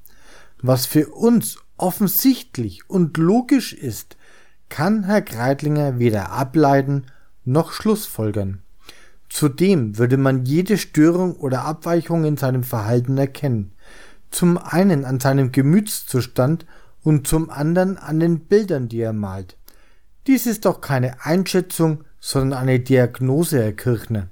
Was 0.61 0.87
für 0.87 1.08
uns 1.08 1.58
offensichtlich 1.76 2.88
und 2.88 3.16
logisch 3.16 3.73
ist, 3.73 4.16
kann 4.68 5.04
Herr 5.04 5.23
Kreitlinger 5.23 5.99
weder 5.99 6.30
ableiten 6.30 7.06
noch 7.44 7.73
Schlussfolgern. 7.73 8.62
Zudem 9.28 9.99
würde 9.99 10.16
man 10.16 10.44
jede 10.44 10.78
Störung 10.78 11.37
oder 11.37 11.64
Abweichung 11.64 12.25
in 12.25 12.37
seinem 12.37 12.62
Verhalten 12.62 13.16
erkennen. 13.18 13.73
Zum 14.30 14.58
einen 14.58 15.04
an 15.04 15.20
seinem 15.20 15.52
Gemütszustand 15.52 16.66
und 17.09 17.27
zum 17.27 17.49
anderen 17.49 17.97
an 17.97 18.21
den 18.21 18.41
Bildern, 18.41 18.91
die 18.91 19.00
er 19.00 19.15
malt. 19.15 19.57
Dies 20.27 20.45
ist 20.45 20.67
doch 20.67 20.83
keine 20.83 21.25
Einschätzung, 21.25 22.05
sondern 22.21 22.59
eine 22.59 22.81
Diagnose, 22.81 23.62
Herr 23.62 23.73
Kirchner. 23.73 24.29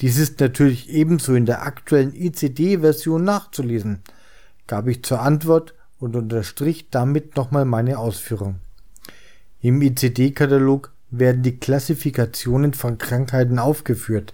Dies 0.00 0.16
ist 0.16 0.40
natürlich 0.40 0.88
ebenso 0.88 1.34
in 1.34 1.44
der 1.44 1.66
aktuellen 1.66 2.14
ICD-Version 2.14 3.22
nachzulesen, 3.22 4.00
gab 4.66 4.86
ich 4.86 5.04
zur 5.04 5.20
Antwort 5.20 5.74
und 5.98 6.16
unterstrich 6.16 6.88
damit 6.88 7.36
nochmal 7.36 7.66
meine 7.66 7.98
Ausführung. 7.98 8.60
Im 9.60 9.82
ICD-Katalog 9.82 10.92
werden 11.10 11.42
die 11.42 11.58
Klassifikationen 11.58 12.72
von 12.72 12.96
Krankheiten 12.96 13.58
aufgeführt. 13.58 14.32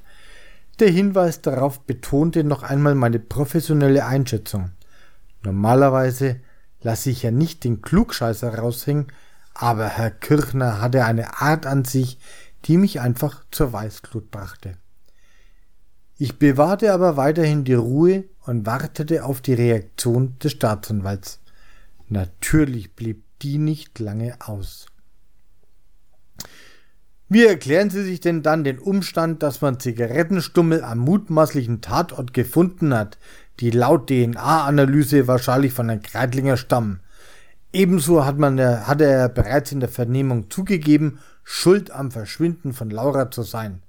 Der 0.78 0.88
Hinweis 0.88 1.40
darauf 1.40 1.80
betonte 1.80 2.44
noch 2.44 2.62
einmal 2.62 2.94
meine 2.94 3.18
professionelle 3.18 4.06
Einschätzung. 4.06 4.70
Normalerweise 5.42 6.36
lasse 6.82 7.10
ich 7.10 7.22
ja 7.22 7.30
nicht 7.30 7.64
den 7.64 7.82
Klugscheißer 7.82 8.54
raushängen, 8.58 9.06
aber 9.54 9.88
Herr 9.88 10.10
Kirchner 10.10 10.80
hatte 10.80 11.04
eine 11.04 11.40
Art 11.40 11.66
an 11.66 11.84
sich, 11.84 12.18
die 12.64 12.76
mich 12.76 13.00
einfach 13.00 13.44
zur 13.50 13.72
Weißglut 13.72 14.30
brachte. 14.30 14.76
Ich 16.16 16.38
bewahrte 16.38 16.92
aber 16.92 17.16
weiterhin 17.16 17.64
die 17.64 17.74
Ruhe 17.74 18.24
und 18.44 18.66
wartete 18.66 19.24
auf 19.24 19.40
die 19.40 19.54
Reaktion 19.54 20.38
des 20.38 20.52
Staatsanwalts. 20.52 21.40
Natürlich 22.08 22.94
blieb 22.94 23.24
die 23.40 23.58
nicht 23.58 23.98
lange 23.98 24.36
aus. 24.40 24.86
Wie 27.28 27.46
erklären 27.46 27.88
Sie 27.88 28.04
sich 28.04 28.20
denn 28.20 28.42
dann 28.42 28.62
den 28.62 28.78
Umstand, 28.78 29.42
dass 29.42 29.62
man 29.62 29.80
Zigarettenstummel 29.80 30.84
am 30.84 30.98
mutmaßlichen 30.98 31.80
Tatort 31.80 32.34
gefunden 32.34 32.92
hat, 32.92 33.18
die 33.60 33.70
laut 33.70 34.08
DNA-Analyse 34.08 35.26
wahrscheinlich 35.26 35.72
von 35.72 35.88
Herrn 35.88 36.02
Kreitlinger 36.02 36.56
stammen? 36.56 37.00
Ebenso 37.72 38.24
hat 38.24 38.38
man, 38.38 38.60
hatte 38.60 39.04
er 39.04 39.28
bereits 39.28 39.72
in 39.72 39.80
der 39.80 39.88
Vernehmung 39.88 40.50
zugegeben, 40.50 41.18
schuld 41.44 41.90
am 41.90 42.10
Verschwinden 42.10 42.72
von 42.72 42.90
Laura 42.90 43.30
zu 43.30 43.42
sein. 43.42 43.82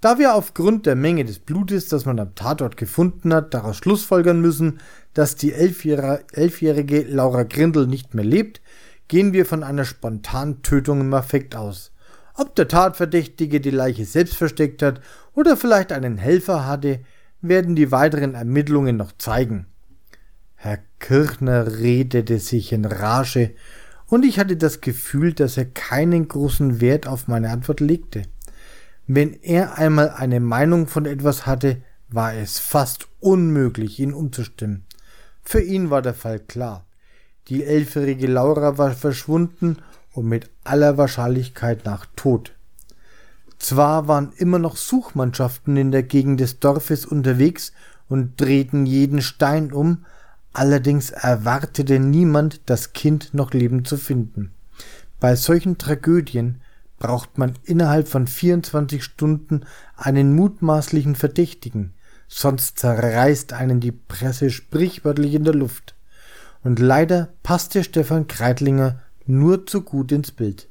Da 0.00 0.18
wir 0.18 0.34
aufgrund 0.34 0.86
der 0.86 0.94
Menge 0.94 1.24
des 1.24 1.38
Blutes, 1.38 1.88
das 1.88 2.04
man 2.04 2.20
am 2.20 2.34
Tatort 2.34 2.76
gefunden 2.76 3.32
hat, 3.32 3.54
daraus 3.54 3.78
schlussfolgern 3.78 4.40
müssen, 4.40 4.80
dass 5.14 5.36
die 5.36 5.52
elfjährige 5.52 7.02
Laura 7.02 7.44
Grindel 7.44 7.86
nicht 7.86 8.14
mehr 8.14 8.24
lebt, 8.24 8.60
gehen 9.08 9.32
wir 9.32 9.46
von 9.46 9.62
einer 9.62 9.84
spontanen 9.84 10.62
Tötung 10.62 11.00
im 11.00 11.14
Affekt 11.14 11.56
aus. 11.56 11.92
Ob 12.34 12.54
der 12.54 12.68
Tatverdächtige 12.68 13.60
die 13.60 13.70
Leiche 13.70 14.04
selbst 14.04 14.36
versteckt 14.36 14.82
hat 14.82 15.00
oder 15.32 15.56
vielleicht 15.56 15.90
einen 15.90 16.18
Helfer 16.18 16.66
hatte, 16.66 17.00
werden 17.48 17.76
die 17.76 17.90
weiteren 17.90 18.34
Ermittlungen 18.34 18.96
noch 18.96 19.12
zeigen. 19.18 19.66
Herr 20.54 20.78
Kirchner 20.98 21.78
redete 21.78 22.38
sich 22.38 22.72
in 22.72 22.84
Rage, 22.84 23.54
und 24.08 24.24
ich 24.24 24.38
hatte 24.38 24.56
das 24.56 24.80
Gefühl, 24.80 25.32
dass 25.32 25.56
er 25.56 25.64
keinen 25.64 26.28
großen 26.28 26.80
Wert 26.80 27.08
auf 27.08 27.26
meine 27.26 27.50
Antwort 27.50 27.80
legte. 27.80 28.22
Wenn 29.06 29.34
er 29.42 29.78
einmal 29.78 30.10
eine 30.10 30.40
Meinung 30.40 30.86
von 30.86 31.06
etwas 31.06 31.46
hatte, 31.46 31.82
war 32.08 32.34
es 32.34 32.58
fast 32.58 33.08
unmöglich, 33.20 33.98
ihn 33.98 34.12
umzustimmen. 34.12 34.84
Für 35.42 35.60
ihn 35.60 35.90
war 35.90 36.02
der 36.02 36.14
Fall 36.14 36.40
klar. 36.40 36.86
Die 37.48 37.64
elfjährige 37.64 38.26
Laura 38.26 38.78
war 38.78 38.92
verschwunden 38.92 39.78
und 40.12 40.26
mit 40.26 40.50
aller 40.64 40.98
Wahrscheinlichkeit 40.98 41.84
nach 41.84 42.06
tot. 42.16 42.55
Zwar 43.58 44.06
waren 44.08 44.32
immer 44.36 44.58
noch 44.58 44.76
Suchmannschaften 44.76 45.76
in 45.76 45.90
der 45.90 46.02
Gegend 46.02 46.40
des 46.40 46.60
Dorfes 46.60 47.06
unterwegs 47.06 47.72
und 48.08 48.40
drehten 48.40 48.86
jeden 48.86 49.22
Stein 49.22 49.72
um, 49.72 50.04
allerdings 50.52 51.10
erwartete 51.10 51.98
niemand, 51.98 52.60
das 52.66 52.92
Kind 52.92 53.34
noch 53.34 53.52
lebend 53.52 53.88
zu 53.88 53.96
finden. 53.96 54.52
Bei 55.20 55.36
solchen 55.36 55.78
Tragödien 55.78 56.60
braucht 56.98 57.38
man 57.38 57.54
innerhalb 57.64 58.08
von 58.08 58.26
24 58.26 59.02
Stunden 59.02 59.62
einen 59.96 60.34
mutmaßlichen 60.34 61.14
Verdächtigen, 61.14 61.92
sonst 62.28 62.78
zerreißt 62.78 63.52
einen 63.52 63.80
die 63.80 63.92
Presse 63.92 64.50
sprichwörtlich 64.50 65.34
in 65.34 65.44
der 65.44 65.54
Luft. 65.54 65.94
Und 66.64 66.78
leider 66.78 67.28
passte 67.42 67.84
Stefan 67.84 68.26
Kreitlinger 68.26 69.00
nur 69.26 69.66
zu 69.66 69.82
gut 69.82 70.10
ins 70.12 70.32
Bild. 70.32 70.68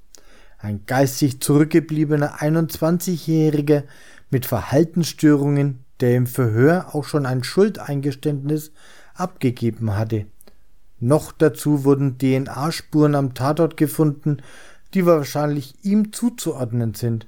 Ein 0.65 0.81
geistig 0.87 1.41
zurückgebliebener 1.41 2.39
21-Jähriger 2.39 3.83
mit 4.31 4.47
Verhaltensstörungen, 4.47 5.85
der 5.99 6.15
im 6.15 6.25
Verhör 6.25 6.95
auch 6.95 7.03
schon 7.03 7.27
ein 7.27 7.43
Schuldeingeständnis 7.43 8.71
abgegeben 9.13 9.95
hatte. 9.95 10.25
Noch 10.99 11.31
dazu 11.33 11.83
wurden 11.83 12.17
DNA-Spuren 12.17 13.13
am 13.13 13.35
Tatort 13.35 13.77
gefunden, 13.77 14.37
die 14.95 15.05
wahrscheinlich 15.05 15.75
ihm 15.83 16.11
zuzuordnen 16.11 16.95
sind. 16.95 17.27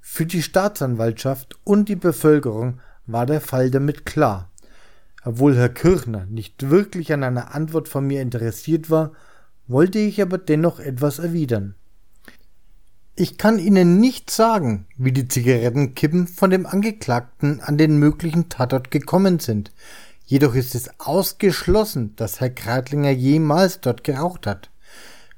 Für 0.00 0.26
die 0.26 0.42
Staatsanwaltschaft 0.42 1.60
und 1.62 1.88
die 1.88 1.94
Bevölkerung 1.94 2.80
war 3.06 3.26
der 3.26 3.40
Fall 3.40 3.70
damit 3.70 4.04
klar. 4.04 4.50
Obwohl 5.24 5.54
Herr 5.54 5.68
Kirchner 5.68 6.26
nicht 6.26 6.68
wirklich 6.68 7.12
an 7.12 7.22
einer 7.22 7.54
Antwort 7.54 7.88
von 7.88 8.04
mir 8.04 8.20
interessiert 8.22 8.90
war, 8.90 9.12
wollte 9.68 10.00
ich 10.00 10.20
aber 10.20 10.38
dennoch 10.38 10.80
etwas 10.80 11.20
erwidern. 11.20 11.76
Ich 13.14 13.36
kann 13.36 13.58
Ihnen 13.58 14.00
nicht 14.00 14.30
sagen, 14.30 14.86
wie 14.96 15.12
die 15.12 15.28
Zigarettenkippen 15.28 16.26
von 16.26 16.48
dem 16.48 16.64
Angeklagten 16.64 17.60
an 17.60 17.76
den 17.76 17.98
möglichen 17.98 18.48
Tatort 18.48 18.90
gekommen 18.90 19.38
sind. 19.38 19.70
Jedoch 20.24 20.54
ist 20.54 20.74
es 20.74 20.88
ausgeschlossen, 20.98 22.16
dass 22.16 22.40
Herr 22.40 22.48
Kreitlinger 22.48 23.10
jemals 23.10 23.82
dort 23.82 24.02
geraucht 24.02 24.46
hat. 24.46 24.70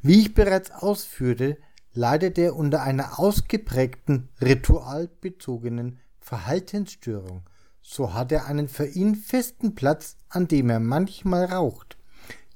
Wie 0.02 0.20
ich 0.20 0.34
bereits 0.34 0.70
ausführte, 0.70 1.56
leidet 1.92 2.38
er 2.38 2.54
unter 2.54 2.82
einer 2.82 3.18
ausgeprägten 3.18 4.28
ritualbezogenen 4.40 5.98
Verhaltensstörung. 6.20 7.42
So 7.82 8.14
hat 8.14 8.30
er 8.30 8.46
einen 8.46 8.68
für 8.68 8.86
ihn 8.86 9.16
festen 9.16 9.74
Platz, 9.74 10.16
an 10.28 10.46
dem 10.46 10.70
er 10.70 10.78
manchmal 10.78 11.46
raucht. 11.46 11.96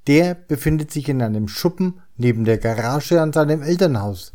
Der 0.07 0.33
befindet 0.33 0.91
sich 0.91 1.09
in 1.09 1.21
einem 1.21 1.49
Schuppen 1.49 1.99
neben 2.15 2.45
der 2.45 2.57
Garage 2.57 3.21
an 3.21 3.33
seinem 3.33 3.61
Elternhaus. 3.61 4.31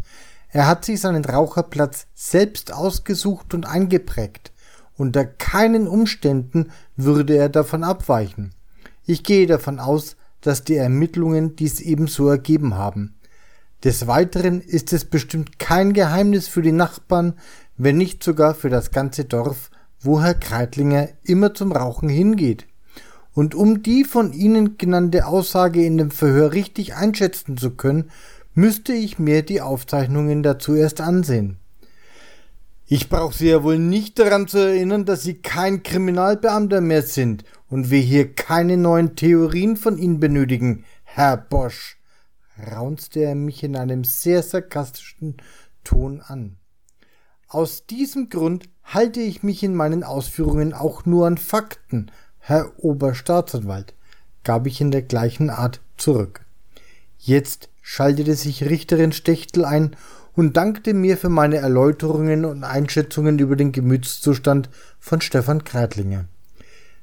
Er 0.54 0.68
hat 0.68 0.84
sich 0.84 1.00
seinen 1.00 1.24
Raucherplatz 1.24 2.06
selbst 2.14 2.72
ausgesucht 2.72 3.54
und 3.54 3.66
eingeprägt. 3.66 4.52
Unter 4.96 5.24
keinen 5.24 5.88
Umständen 5.88 6.70
würde 6.94 7.36
er 7.36 7.48
davon 7.48 7.82
abweichen. 7.82 8.54
Ich 9.04 9.24
gehe 9.24 9.48
davon 9.48 9.80
aus, 9.80 10.14
dass 10.42 10.62
die 10.62 10.76
Ermittlungen 10.76 11.56
dies 11.56 11.80
ebenso 11.80 12.28
ergeben 12.28 12.76
haben. 12.76 13.16
Des 13.82 14.06
Weiteren 14.06 14.60
ist 14.60 14.92
es 14.92 15.04
bestimmt 15.04 15.58
kein 15.58 15.92
Geheimnis 15.92 16.46
für 16.46 16.62
die 16.62 16.70
Nachbarn, 16.70 17.34
wenn 17.76 17.96
nicht 17.96 18.22
sogar 18.22 18.54
für 18.54 18.70
das 18.70 18.92
ganze 18.92 19.24
Dorf, 19.24 19.72
wo 19.98 20.22
Herr 20.22 20.34
Kreitlinger 20.34 21.08
immer 21.24 21.52
zum 21.54 21.72
Rauchen 21.72 22.08
hingeht. 22.08 22.68
Und 23.32 23.56
um 23.56 23.82
die 23.82 24.04
von 24.04 24.32
Ihnen 24.32 24.78
genannte 24.78 25.26
Aussage 25.26 25.84
in 25.84 25.98
dem 25.98 26.12
Verhör 26.12 26.52
richtig 26.52 26.94
einschätzen 26.94 27.56
zu 27.56 27.72
können, 27.72 28.12
müsste 28.54 28.92
ich 28.92 29.18
mir 29.18 29.42
die 29.42 29.60
Aufzeichnungen 29.60 30.42
dazu 30.42 30.74
erst 30.74 31.00
ansehen. 31.00 31.58
Ich 32.86 33.08
brauche 33.08 33.34
Sie 33.34 33.48
ja 33.48 33.62
wohl 33.62 33.78
nicht 33.78 34.18
daran 34.18 34.46
zu 34.46 34.58
erinnern, 34.58 35.04
dass 35.04 35.22
Sie 35.22 35.34
kein 35.34 35.82
Kriminalbeamter 35.82 36.80
mehr 36.80 37.02
sind 37.02 37.44
und 37.68 37.90
wir 37.90 38.00
hier 38.00 38.34
keine 38.34 38.76
neuen 38.76 39.16
Theorien 39.16 39.76
von 39.76 39.98
Ihnen 39.98 40.20
benötigen, 40.20 40.84
Herr 41.02 41.36
Bosch, 41.36 41.96
raunzte 42.70 43.20
er 43.20 43.34
mich 43.34 43.62
in 43.62 43.76
einem 43.76 44.04
sehr 44.04 44.42
sarkastischen 44.42 45.38
Ton 45.82 46.20
an. 46.20 46.56
Aus 47.48 47.86
diesem 47.86 48.28
Grund 48.28 48.68
halte 48.82 49.20
ich 49.20 49.42
mich 49.42 49.62
in 49.62 49.74
meinen 49.74 50.04
Ausführungen 50.04 50.74
auch 50.74 51.06
nur 51.06 51.26
an 51.26 51.38
Fakten, 51.38 52.10
Herr 52.38 52.72
Oberstaatsanwalt, 52.78 53.94
gab 54.42 54.66
ich 54.66 54.80
in 54.80 54.90
der 54.90 55.02
gleichen 55.02 55.48
Art 55.48 55.80
zurück. 55.96 56.44
Jetzt 57.18 57.70
schaltete 57.86 58.34
sich 58.34 58.64
Richterin 58.64 59.12
Stechtel 59.12 59.66
ein 59.66 59.94
und 60.32 60.56
dankte 60.56 60.94
mir 60.94 61.18
für 61.18 61.28
meine 61.28 61.58
Erläuterungen 61.58 62.46
und 62.46 62.64
Einschätzungen 62.64 63.38
über 63.38 63.56
den 63.56 63.72
Gemütszustand 63.72 64.70
von 64.98 65.20
Stefan 65.20 65.64
Kreitlinger. 65.64 66.24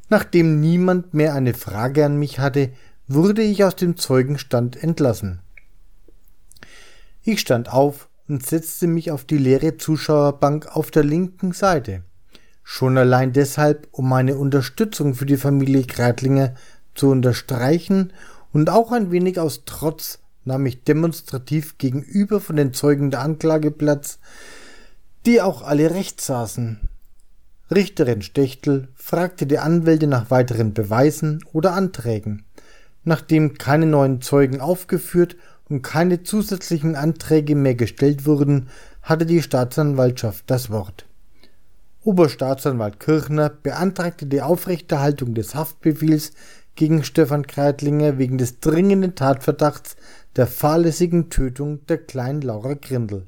Nachdem 0.09 0.59
niemand 0.59 1.13
mehr 1.13 1.35
eine 1.35 1.53
Frage 1.53 2.03
an 2.03 2.17
mich 2.17 2.39
hatte, 2.39 2.71
wurde 3.07 3.43
ich 3.43 3.63
aus 3.63 3.75
dem 3.75 3.95
Zeugenstand 3.95 4.75
entlassen. 4.81 5.39
Ich 7.21 7.39
stand 7.39 7.71
auf 7.71 8.09
und 8.27 8.43
setzte 8.43 8.87
mich 8.87 9.11
auf 9.11 9.23
die 9.23 9.37
leere 9.37 9.77
Zuschauerbank 9.77 10.75
auf 10.75 10.89
der 10.89 11.03
linken 11.03 11.51
Seite. 11.51 12.01
Schon 12.63 12.97
allein 12.97 13.33
deshalb, 13.33 13.87
um 13.91 14.09
meine 14.09 14.35
Unterstützung 14.35 15.13
für 15.13 15.27
die 15.27 15.37
Familie 15.37 15.83
Kreitlinger 15.83 16.55
zu 16.95 17.11
unterstreichen 17.11 18.13
und 18.51 18.71
auch 18.71 18.91
ein 18.91 19.11
wenig 19.11 19.39
aus 19.39 19.61
Trotz 19.65 20.17
nahm 20.43 20.65
ich 20.65 20.83
demonstrativ 20.83 21.77
gegenüber 21.77 22.39
von 22.39 22.55
den 22.55 22.73
Zeugen 22.73 23.11
der 23.11 23.21
Anklage 23.21 23.71
Platz, 23.71 24.19
die 25.25 25.41
auch 25.41 25.61
alle 25.61 25.91
recht 25.91 26.21
saßen. 26.21 26.79
Richterin 27.73 28.21
Stechtel 28.21 28.89
fragte 28.95 29.45
die 29.45 29.59
Anwälte 29.59 30.07
nach 30.07 30.29
weiteren 30.29 30.73
Beweisen 30.73 31.43
oder 31.53 31.73
Anträgen. 31.73 32.45
Nachdem 33.03 33.57
keine 33.57 33.85
neuen 33.85 34.21
Zeugen 34.21 34.59
aufgeführt 34.59 35.37
und 35.69 35.81
keine 35.81 36.23
zusätzlichen 36.23 36.95
Anträge 36.95 37.55
mehr 37.55 37.75
gestellt 37.75 38.25
wurden, 38.25 38.67
hatte 39.01 39.25
die 39.25 39.41
Staatsanwaltschaft 39.41 40.43
das 40.47 40.69
Wort. 40.69 41.05
Oberstaatsanwalt 42.03 42.99
Kirchner 42.99 43.49
beantragte 43.49 44.25
die 44.25 44.41
Aufrechterhaltung 44.41 45.35
des 45.35 45.53
Haftbefehls 45.53 46.31
gegen 46.81 47.03
Stefan 47.03 47.45
Kreitlinger 47.45 48.17
wegen 48.17 48.39
des 48.39 48.59
dringenden 48.59 49.13
Tatverdachts 49.13 49.97
der 50.35 50.47
fahrlässigen 50.47 51.29
Tötung 51.29 51.85
der 51.85 51.99
kleinen 51.99 52.41
Laura 52.41 52.73
Grindel. 52.73 53.27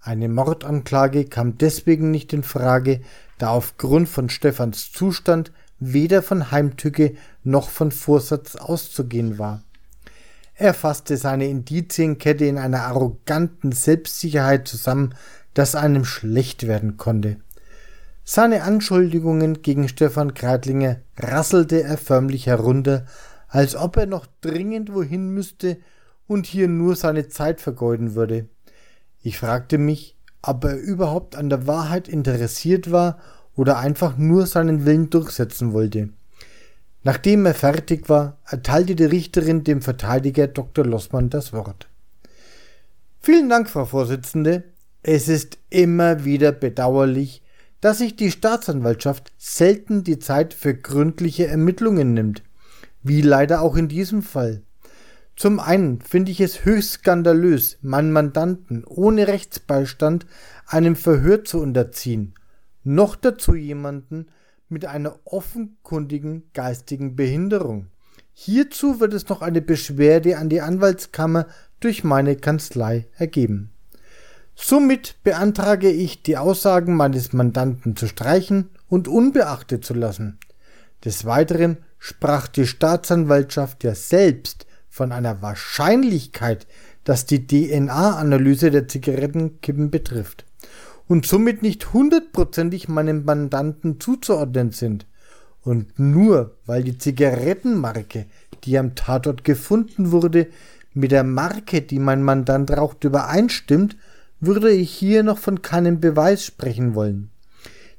Eine 0.00 0.28
Mordanklage 0.28 1.24
kam 1.24 1.58
deswegen 1.58 2.12
nicht 2.12 2.32
in 2.32 2.44
Frage, 2.44 3.00
da 3.36 3.48
aufgrund 3.48 4.08
von 4.08 4.30
Stefans 4.30 4.92
Zustand 4.92 5.50
weder 5.80 6.22
von 6.22 6.52
Heimtücke 6.52 7.16
noch 7.42 7.68
von 7.68 7.90
Vorsatz 7.90 8.54
auszugehen 8.54 9.40
war. 9.40 9.64
Er 10.54 10.72
fasste 10.72 11.16
seine 11.16 11.48
Indizienkette 11.48 12.44
in 12.44 12.58
einer 12.58 12.82
arroganten 12.82 13.72
Selbstsicherheit 13.72 14.68
zusammen, 14.68 15.16
dass 15.52 15.74
einem 15.74 16.04
schlecht 16.04 16.68
werden 16.68 16.96
konnte. 16.96 17.38
Seine 18.30 18.62
Anschuldigungen 18.62 19.62
gegen 19.62 19.88
Stefan 19.88 20.34
Kreitlinger 20.34 20.98
rasselte 21.16 21.82
er 21.82 21.96
förmlich 21.96 22.46
herunter, 22.46 23.06
als 23.48 23.74
ob 23.74 23.96
er 23.96 24.04
noch 24.04 24.26
dringend 24.42 24.92
wohin 24.92 25.30
müsste 25.30 25.78
und 26.26 26.44
hier 26.44 26.68
nur 26.68 26.94
seine 26.94 27.28
Zeit 27.28 27.62
vergeuden 27.62 28.14
würde. 28.14 28.46
Ich 29.22 29.38
fragte 29.38 29.78
mich, 29.78 30.14
ob 30.42 30.62
er 30.64 30.76
überhaupt 30.76 31.36
an 31.36 31.48
der 31.48 31.66
Wahrheit 31.66 32.06
interessiert 32.06 32.92
war 32.92 33.18
oder 33.56 33.78
einfach 33.78 34.18
nur 34.18 34.44
seinen 34.44 34.84
Willen 34.84 35.08
durchsetzen 35.08 35.72
wollte. 35.72 36.10
Nachdem 37.04 37.46
er 37.46 37.54
fertig 37.54 38.10
war, 38.10 38.36
erteilte 38.44 38.94
die 38.94 39.04
Richterin 39.04 39.64
dem 39.64 39.80
Verteidiger 39.80 40.48
Dr. 40.48 40.84
Lossmann 40.84 41.30
das 41.30 41.54
Wort. 41.54 41.88
Vielen 43.22 43.48
Dank, 43.48 43.70
Frau 43.70 43.86
Vorsitzende. 43.86 44.64
Es 45.02 45.28
ist 45.28 45.56
immer 45.70 46.26
wieder 46.26 46.52
bedauerlich, 46.52 47.40
dass 47.80 47.98
sich 47.98 48.16
die 48.16 48.30
Staatsanwaltschaft 48.30 49.32
selten 49.36 50.04
die 50.04 50.18
Zeit 50.18 50.54
für 50.54 50.74
gründliche 50.74 51.46
Ermittlungen 51.46 52.14
nimmt, 52.14 52.42
wie 53.02 53.22
leider 53.22 53.62
auch 53.62 53.76
in 53.76 53.88
diesem 53.88 54.22
Fall. 54.22 54.62
Zum 55.36 55.60
einen 55.60 56.00
finde 56.00 56.32
ich 56.32 56.40
es 56.40 56.64
höchst 56.64 56.94
skandalös, 56.94 57.78
meinen 57.80 58.10
Mandanten 58.10 58.84
ohne 58.84 59.28
Rechtsbeistand 59.28 60.26
einem 60.66 60.96
Verhör 60.96 61.44
zu 61.44 61.60
unterziehen, 61.60 62.34
noch 62.82 63.14
dazu 63.14 63.54
jemanden 63.54 64.26
mit 64.68 64.84
einer 64.84 65.20
offenkundigen 65.24 66.50
geistigen 66.54 67.14
Behinderung. 67.14 67.86
Hierzu 68.32 69.00
wird 69.00 69.14
es 69.14 69.28
noch 69.28 69.40
eine 69.42 69.62
Beschwerde 69.62 70.38
an 70.38 70.48
die 70.48 70.60
Anwaltskammer 70.60 71.46
durch 71.80 72.04
meine 72.04 72.36
Kanzlei 72.36 73.06
ergeben. 73.16 73.70
Somit 74.60 75.14
beantrage 75.22 75.88
ich, 75.88 76.24
die 76.24 76.36
Aussagen 76.36 76.96
meines 76.96 77.32
Mandanten 77.32 77.94
zu 77.94 78.08
streichen 78.08 78.70
und 78.88 79.06
unbeachtet 79.06 79.84
zu 79.84 79.94
lassen. 79.94 80.38
Des 81.04 81.24
Weiteren 81.24 81.78
sprach 81.98 82.48
die 82.48 82.66
Staatsanwaltschaft 82.66 83.84
ja 83.84 83.94
selbst 83.94 84.66
von 84.90 85.12
einer 85.12 85.40
Wahrscheinlichkeit, 85.42 86.66
dass 87.04 87.24
die 87.24 87.46
DNA-Analyse 87.46 88.72
der 88.72 88.88
Zigarettenkippen 88.88 89.92
betrifft 89.92 90.44
und 91.06 91.24
somit 91.24 91.62
nicht 91.62 91.92
hundertprozentig 91.92 92.88
meinem 92.88 93.24
Mandanten 93.24 94.00
zuzuordnen 94.00 94.72
sind. 94.72 95.06
Und 95.62 95.98
nur 96.00 96.56
weil 96.66 96.82
die 96.82 96.98
Zigarettenmarke, 96.98 98.26
die 98.64 98.76
am 98.76 98.96
Tatort 98.96 99.44
gefunden 99.44 100.10
wurde, 100.10 100.48
mit 100.94 101.12
der 101.12 101.24
Marke, 101.24 101.80
die 101.80 102.00
mein 102.00 102.24
Mandant 102.24 102.72
raucht, 102.72 103.04
übereinstimmt, 103.04 103.96
würde 104.40 104.70
ich 104.70 104.90
hier 104.90 105.22
noch 105.22 105.38
von 105.38 105.62
keinem 105.62 106.00
Beweis 106.00 106.44
sprechen 106.44 106.94
wollen. 106.94 107.30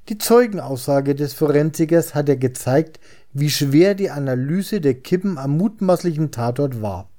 Die 0.10 0.18
Zeugenaussage 0.18 1.14
des 1.14 1.34
Forensikers 1.34 2.16
hat 2.16 2.30
ja 2.30 2.36
gezeigt, 2.36 3.00
wie 3.34 3.50
schwer 3.50 3.94
die 3.94 4.10
Analyse 4.10 4.82
der 4.82 4.96
Kippen 4.96 5.38
am 5.38 5.58
mutmaßlichen 5.58 6.32
Tatort 6.32 6.82
war. 6.82 7.10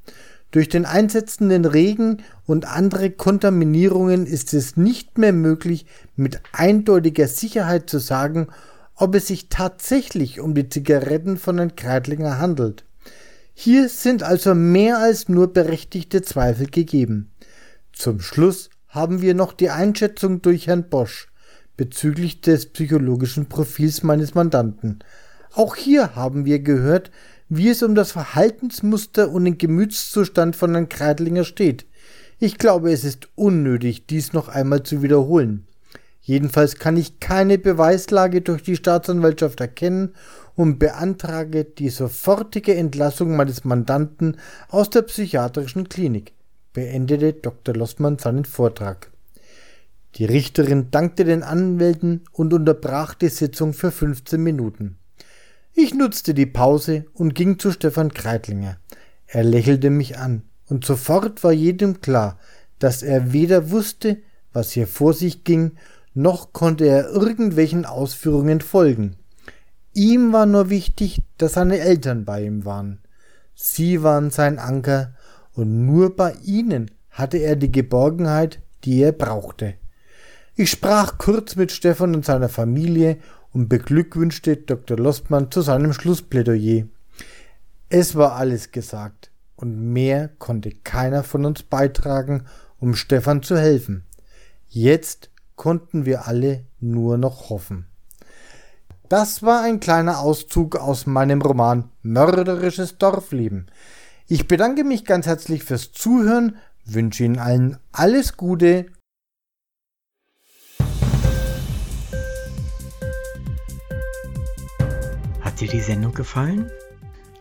Durch 0.50 0.68
den 0.68 0.84
einsetzenden 0.84 1.64
Regen 1.64 2.22
und 2.44 2.66
andere 2.66 3.10
Kontaminierungen 3.10 4.26
ist 4.26 4.52
es 4.52 4.76
nicht 4.76 5.16
mehr 5.18 5.32
möglich, 5.32 5.86
mit 6.16 6.40
eindeutiger 6.52 7.28
Sicherheit 7.28 7.88
zu 7.88 7.98
sagen, 8.00 8.48
ob 8.96 9.14
es 9.14 9.28
sich 9.28 9.48
tatsächlich 9.48 10.40
um 10.40 10.54
die 10.54 10.68
Zigaretten 10.68 11.36
von 11.36 11.56
den 11.56 11.76
Kreitlinger 11.76 12.38
handelt. 12.38 12.84
Hier 13.54 13.88
sind 13.88 14.24
also 14.24 14.54
mehr 14.54 14.98
als 14.98 15.28
nur 15.28 15.52
berechtigte 15.52 16.22
Zweifel 16.22 16.66
gegeben. 16.66 17.30
Zum 17.92 18.20
Schluss 18.20 18.70
haben 18.90 19.22
wir 19.22 19.34
noch 19.34 19.52
die 19.52 19.70
Einschätzung 19.70 20.42
durch 20.42 20.66
Herrn 20.66 20.88
Bosch 20.88 21.28
bezüglich 21.76 22.42
des 22.42 22.66
psychologischen 22.66 23.48
Profils 23.48 24.02
meines 24.02 24.34
Mandanten. 24.34 24.98
Auch 25.54 25.76
hier 25.76 26.14
haben 26.14 26.44
wir 26.44 26.58
gehört, 26.58 27.10
wie 27.48 27.70
es 27.70 27.82
um 27.82 27.94
das 27.94 28.12
Verhaltensmuster 28.12 29.30
und 29.30 29.44
den 29.44 29.58
Gemütszustand 29.58 30.56
von 30.56 30.72
Herrn 30.72 30.88
Kreidlinger 30.88 31.44
steht. 31.44 31.86
Ich 32.38 32.58
glaube, 32.58 32.92
es 32.92 33.04
ist 33.04 33.28
unnötig, 33.34 34.06
dies 34.06 34.32
noch 34.32 34.48
einmal 34.48 34.82
zu 34.82 35.02
wiederholen. 35.02 35.66
Jedenfalls 36.20 36.76
kann 36.76 36.96
ich 36.96 37.18
keine 37.18 37.58
Beweislage 37.58 38.40
durch 38.40 38.62
die 38.62 38.76
Staatsanwaltschaft 38.76 39.60
erkennen 39.60 40.14
und 40.54 40.78
beantrage 40.78 41.64
die 41.64 41.88
sofortige 41.88 42.74
Entlassung 42.74 43.36
meines 43.36 43.64
Mandanten 43.64 44.36
aus 44.68 44.90
der 44.90 45.02
psychiatrischen 45.02 45.88
Klinik, 45.88 46.32
beendete 46.72 47.32
Dr. 47.32 47.74
Lossmann 47.74 48.18
seinen 48.18 48.44
Vortrag. 48.44 49.10
Die 50.16 50.24
Richterin 50.24 50.90
dankte 50.90 51.24
den 51.24 51.42
Anwälten 51.42 52.24
und 52.32 52.52
unterbrach 52.52 53.14
die 53.14 53.28
Sitzung 53.28 53.72
für 53.72 53.90
15 53.90 54.42
Minuten. 54.42 54.98
Ich 55.72 55.94
nutzte 55.94 56.34
die 56.34 56.46
Pause 56.46 57.06
und 57.14 57.34
ging 57.34 57.58
zu 57.58 57.70
Stefan 57.70 58.12
Kreitlinger. 58.12 58.78
Er 59.26 59.44
lächelte 59.44 59.90
mich 59.90 60.18
an, 60.18 60.42
und 60.66 60.84
sofort 60.84 61.44
war 61.44 61.52
jedem 61.52 62.00
klar, 62.00 62.38
dass 62.78 63.02
er 63.02 63.32
weder 63.32 63.70
wusste, 63.70 64.18
was 64.52 64.72
hier 64.72 64.88
vor 64.88 65.14
sich 65.14 65.44
ging, 65.44 65.72
noch 66.12 66.52
konnte 66.52 66.86
er 66.86 67.10
irgendwelchen 67.10 67.84
Ausführungen 67.84 68.60
folgen. 68.60 69.16
Ihm 69.92 70.32
war 70.32 70.46
nur 70.46 70.70
wichtig, 70.70 71.22
dass 71.38 71.52
seine 71.52 71.78
Eltern 71.78 72.24
bei 72.24 72.44
ihm 72.44 72.64
waren. 72.64 73.00
Sie 73.54 74.02
waren 74.02 74.30
sein 74.30 74.58
Anker, 74.58 75.14
und 75.54 75.86
nur 75.86 76.16
bei 76.16 76.34
ihnen 76.44 76.90
hatte 77.10 77.38
er 77.38 77.56
die 77.56 77.72
Geborgenheit, 77.72 78.60
die 78.84 79.02
er 79.02 79.12
brauchte. 79.12 79.74
Ich 80.54 80.70
sprach 80.70 81.18
kurz 81.18 81.56
mit 81.56 81.72
Stefan 81.72 82.14
und 82.14 82.24
seiner 82.24 82.48
Familie 82.48 83.18
und 83.52 83.68
beglückwünschte 83.68 84.56
Dr. 84.56 84.98
Lostmann 84.98 85.50
zu 85.50 85.62
seinem 85.62 85.92
Schlussplädoyer. 85.92 86.84
Es 87.88 88.14
war 88.14 88.36
alles 88.36 88.70
gesagt, 88.70 89.30
und 89.56 89.92
mehr 89.92 90.28
konnte 90.38 90.70
keiner 90.70 91.24
von 91.24 91.44
uns 91.44 91.62
beitragen, 91.62 92.46
um 92.78 92.94
Stefan 92.94 93.42
zu 93.42 93.58
helfen. 93.58 94.04
Jetzt 94.68 95.30
konnten 95.56 96.06
wir 96.06 96.26
alle 96.26 96.64
nur 96.78 97.18
noch 97.18 97.50
hoffen. 97.50 97.86
Das 99.08 99.42
war 99.42 99.62
ein 99.62 99.80
kleiner 99.80 100.20
Auszug 100.20 100.76
aus 100.76 101.04
meinem 101.04 101.42
Roman 101.42 101.90
Mörderisches 102.02 102.96
Dorfleben. 102.96 103.66
Ich 104.32 104.46
bedanke 104.46 104.84
mich 104.84 105.04
ganz 105.04 105.26
herzlich 105.26 105.64
fürs 105.64 105.92
Zuhören, 105.92 106.56
wünsche 106.86 107.24
Ihnen 107.24 107.38
allen 107.38 107.78
alles 107.92 108.36
Gute 108.36 108.86
dir 115.60 115.68
die 115.68 115.80
Sendung 115.80 116.14
gefallen? 116.14 116.70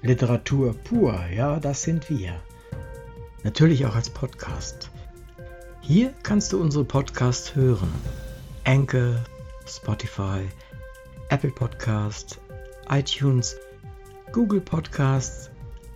Literatur 0.02 0.74
pur, 0.74 1.18
ja, 1.34 1.60
das 1.60 1.84
sind 1.84 2.10
wir. 2.10 2.34
Natürlich 3.44 3.86
auch 3.86 3.96
als 3.96 4.10
Podcast. 4.10 4.92
Hier 5.80 6.14
kannst 6.24 6.52
du 6.52 6.62
unsere 6.62 6.84
Podcasts 6.84 7.56
hören. 7.56 7.90
Anchor, 8.66 9.16
Spotify, 9.66 10.50
Apple 11.30 11.52
Podcasts, 11.52 12.38
iTunes, 12.90 13.56
Google 14.34 14.60
Podcasts, 14.60 15.50